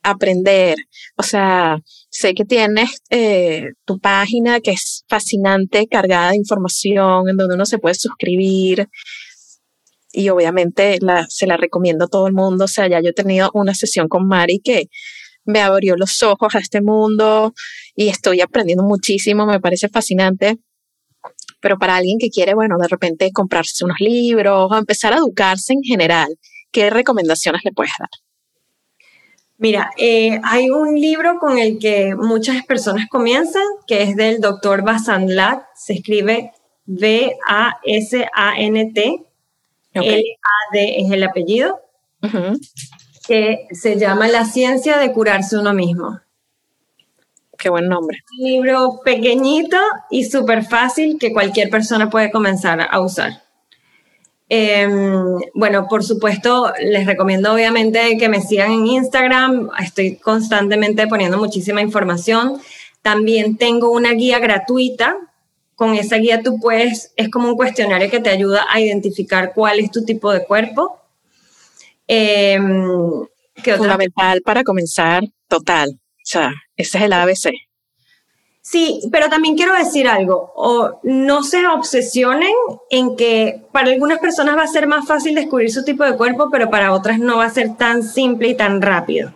[0.02, 0.78] aprender.
[1.16, 1.78] O sea,
[2.08, 7.66] sé que tienes eh, tu página que es fascinante, cargada de información, en donde uno
[7.66, 8.88] se puede suscribir.
[10.12, 10.98] Y obviamente
[11.28, 12.64] se la recomiendo a todo el mundo.
[12.64, 14.88] O sea, ya yo he tenido una sesión con Mari que
[15.44, 17.52] me abrió los ojos a este mundo
[17.96, 20.58] y estoy aprendiendo muchísimo, me parece fascinante.
[21.60, 25.72] Pero para alguien que quiere, bueno, de repente comprarse unos libros o empezar a educarse
[25.72, 26.28] en general,
[26.70, 28.08] ¿qué recomendaciones le puedes dar?
[29.58, 34.82] Mira, eh, hay un libro con el que muchas personas comienzan, que es del doctor
[34.82, 36.52] Basandlat, se escribe
[36.86, 37.42] V-A-S-A-N-T,
[39.92, 41.80] L-A-D es el apellido,
[43.26, 46.20] que se llama La ciencia de curarse uno mismo.
[47.58, 48.18] Qué buen nombre.
[48.38, 49.76] Un libro pequeñito
[50.10, 53.42] y súper fácil que cualquier persona puede comenzar a usar.
[54.52, 59.70] Em, bueno, por supuesto, les recomiendo obviamente que me sigan en Instagram.
[59.80, 62.60] Estoy constantemente poniendo muchísima información.
[63.00, 65.16] También tengo una guía gratuita.
[65.76, 69.78] Con esa guía tú puedes, es como un cuestionario que te ayuda a identificar cuál
[69.78, 71.00] es tu tipo de cuerpo.
[72.08, 72.58] Eh,
[73.76, 75.90] Fundamental para comenzar, total.
[75.90, 77.50] O sea, ese es el ABC.
[78.62, 82.52] Sí, pero también quiero decir algo, o no se obsesionen
[82.90, 86.48] en que para algunas personas va a ser más fácil descubrir su tipo de cuerpo,
[86.52, 89.34] pero para otras no va a ser tan simple y tan rápido.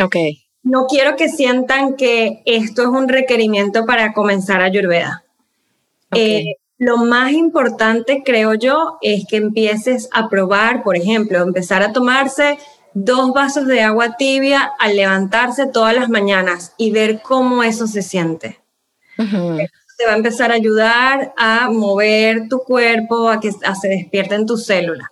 [0.00, 0.16] Ok.
[0.62, 5.24] No quiero que sientan que esto es un requerimiento para comenzar a Ayurveda.
[6.14, 11.92] Eh, lo más importante, creo yo, es que empieces a probar, por ejemplo, empezar a
[11.92, 12.58] tomarse
[12.94, 18.02] dos vasos de agua tibia al levantarse todas las mañanas y ver cómo eso se
[18.02, 18.60] siente.
[19.16, 24.66] Te va a empezar a ayudar a mover tu cuerpo, a que se despierten tus
[24.66, 25.08] células.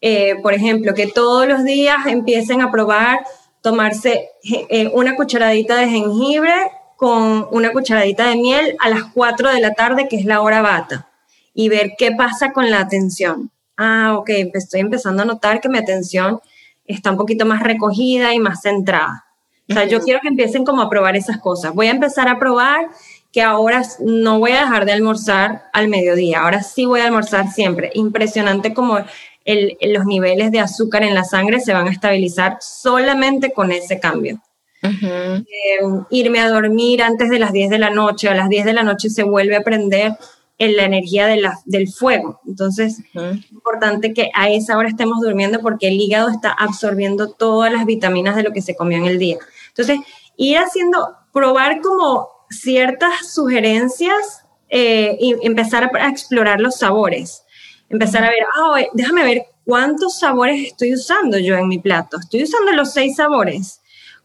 [0.00, 3.20] Eh, por ejemplo, que todos los días empiecen a probar
[3.60, 6.52] tomarse eh, una cucharadita de jengibre
[6.96, 10.62] con una cucharadita de miel a las 4 de la tarde, que es la hora
[10.62, 11.08] bata,
[11.54, 13.50] y ver qué pasa con la atención.
[13.76, 16.40] Ah, ok, estoy empezando a notar que mi atención
[16.84, 19.24] está un poquito más recogida y más centrada.
[19.68, 21.74] O sea, yo quiero que empiecen como a probar esas cosas.
[21.74, 22.88] Voy a empezar a probar
[23.32, 27.50] que ahora no voy a dejar de almorzar al mediodía, ahora sí voy a almorzar
[27.50, 27.90] siempre.
[27.94, 28.98] Impresionante como
[29.46, 34.40] los niveles de azúcar en la sangre se van a estabilizar solamente con ese cambio.
[34.82, 38.72] Em, irme a dormir antes de las 10 de la noche, a las 10 de
[38.72, 40.16] la noche se vuelve a prender
[40.62, 42.40] en la energía de la, del fuego.
[42.46, 47.72] Entonces, es importante que a esa hora estemos durmiendo porque el hígado está absorbiendo todas
[47.72, 49.38] las vitaminas de lo que se comió en el día.
[49.68, 49.98] Entonces,
[50.36, 57.42] ir haciendo, probar como ciertas sugerencias eh, y empezar a, explorar los sabores.
[57.88, 62.18] Empezar a ver, ah, déjame ver cuántos sabores estoy usando yo en mi plato.
[62.20, 63.80] Estoy usando los seis sabores.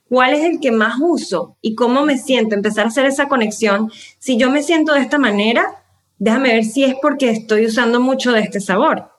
[0.07, 1.57] ¿Cuál es el que más uso?
[1.61, 2.53] ¿Y cómo me siento?
[2.53, 3.91] Empezar a hacer esa conexión.
[4.19, 5.83] Si yo me siento de esta manera,
[6.19, 9.11] déjame ver si es porque estoy usando mucho de este sabor.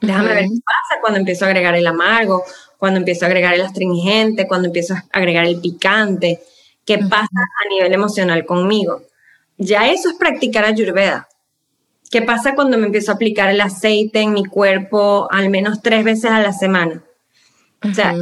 [0.00, 2.44] Déjame ver qué pasa cuando empiezo a agregar el amargo,
[2.76, 6.40] cuando empiezo a agregar el astringente, cuando empiezo a agregar el picante.
[6.84, 9.02] ¿Qué pasa a nivel emocional conmigo?
[9.56, 11.28] Ya eso es practicar ayurveda.
[12.10, 16.04] ¿Qué pasa cuando me empiezo a aplicar el aceite en mi cuerpo al menos tres
[16.04, 17.02] veces a la semana?
[17.84, 18.14] O sea,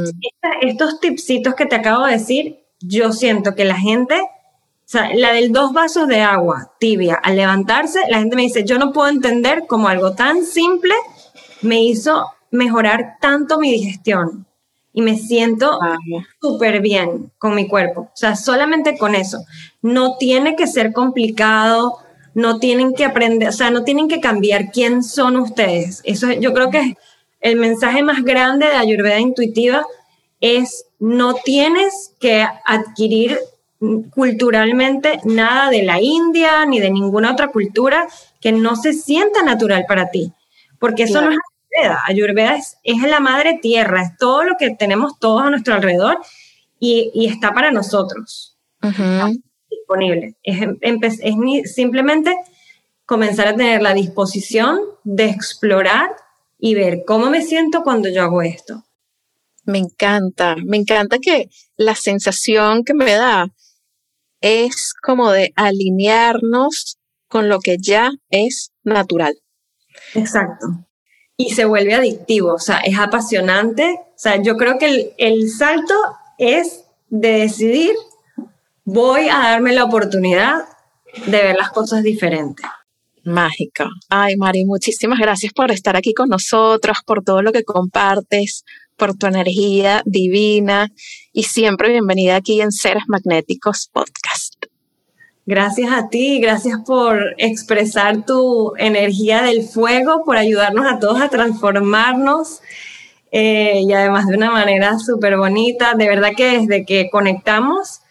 [0.61, 4.19] estos tipsitos que te acabo de decir, yo siento que la gente
[4.87, 8.63] o sea, la del dos vasos de agua tibia al levantarse, la gente me dice,
[8.63, 10.93] yo no puedo entender cómo algo tan simple
[11.61, 14.47] me hizo mejorar tanto mi digestión
[14.93, 15.77] y me siento
[16.39, 18.03] súper bien con mi cuerpo.
[18.03, 19.39] O sea, solamente con eso.
[19.81, 21.97] No tiene que ser complicado,
[22.33, 25.99] no tienen que aprender, o sea, no tienen que cambiar quién son ustedes.
[26.05, 26.95] Eso yo creo que
[27.41, 29.85] el mensaje más grande de Ayurveda intuitiva
[30.39, 33.37] es no tienes que adquirir
[34.09, 38.07] culturalmente nada de la India ni de ninguna otra cultura
[38.41, 40.33] que no se sienta natural para ti,
[40.79, 41.37] porque eso no es
[41.77, 42.01] Ayurveda.
[42.07, 46.17] Ayurveda es, es, la madre tierra, es todo lo que tenemos todos a nuestro alrededor
[46.79, 48.57] y, está para nosotros.
[49.69, 50.35] disponible.
[50.43, 50.59] Es,
[51.21, 52.35] es simplemente
[53.05, 56.09] comenzar a tener la disposición de explorar
[56.59, 58.83] y ver cómo me siento cuando yo hago esto.
[59.65, 63.51] Me encanta, me encanta que la sensación que me da
[64.41, 69.37] es como de alinearnos con lo que ya es natural.
[70.13, 70.67] Exacto.
[71.35, 73.99] Y se vuelve adictivo, o sea, es apasionante.
[74.09, 75.93] O sea, yo creo que el, salto
[76.37, 77.91] es de decidir,
[78.83, 80.63] voy a darme la oportunidad
[81.27, 82.65] de ver las cosas diferentes.
[83.23, 83.89] Mágica.
[84.09, 88.63] Ay, Mari, muchísimas gracias por estar aquí con nosotros, por todo lo que compartes,
[88.97, 90.91] por tu energía divina
[91.31, 94.55] y siempre bienvenida aquí en Seres Magnéticos Podcast.
[95.45, 101.29] Gracias a ti, gracias por expresar tu energía del fuego, por ayudarnos a todos a
[101.29, 102.59] transformarnos
[103.31, 105.93] eh, y además de una manera súper bonita.
[105.93, 108.01] De verdad que desde que conectamos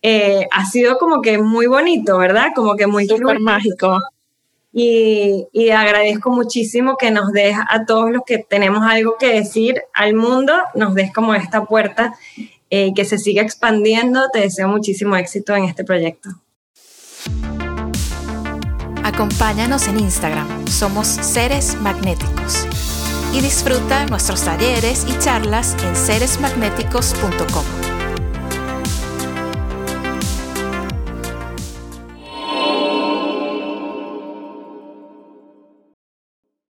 [0.00, 2.52] eh, ha sido como que muy bonito, ¿verdad?
[2.54, 3.98] Como que muy súper mágico.
[4.78, 10.12] Y, agradezco muchísimo que nos des a todos los que tenemos algo que decir al
[10.12, 12.14] mundo, nos des como esta puerta
[12.68, 14.28] eh, que se siga expandiendo.
[14.30, 16.28] Te deseo muchísimo éxito en este proyecto.
[19.02, 22.66] Acompáñanos en Instagram, somos Seres Magnéticos.
[23.32, 27.85] Y disfruta nuestros talleres y charlas en seresmagnéticos.com.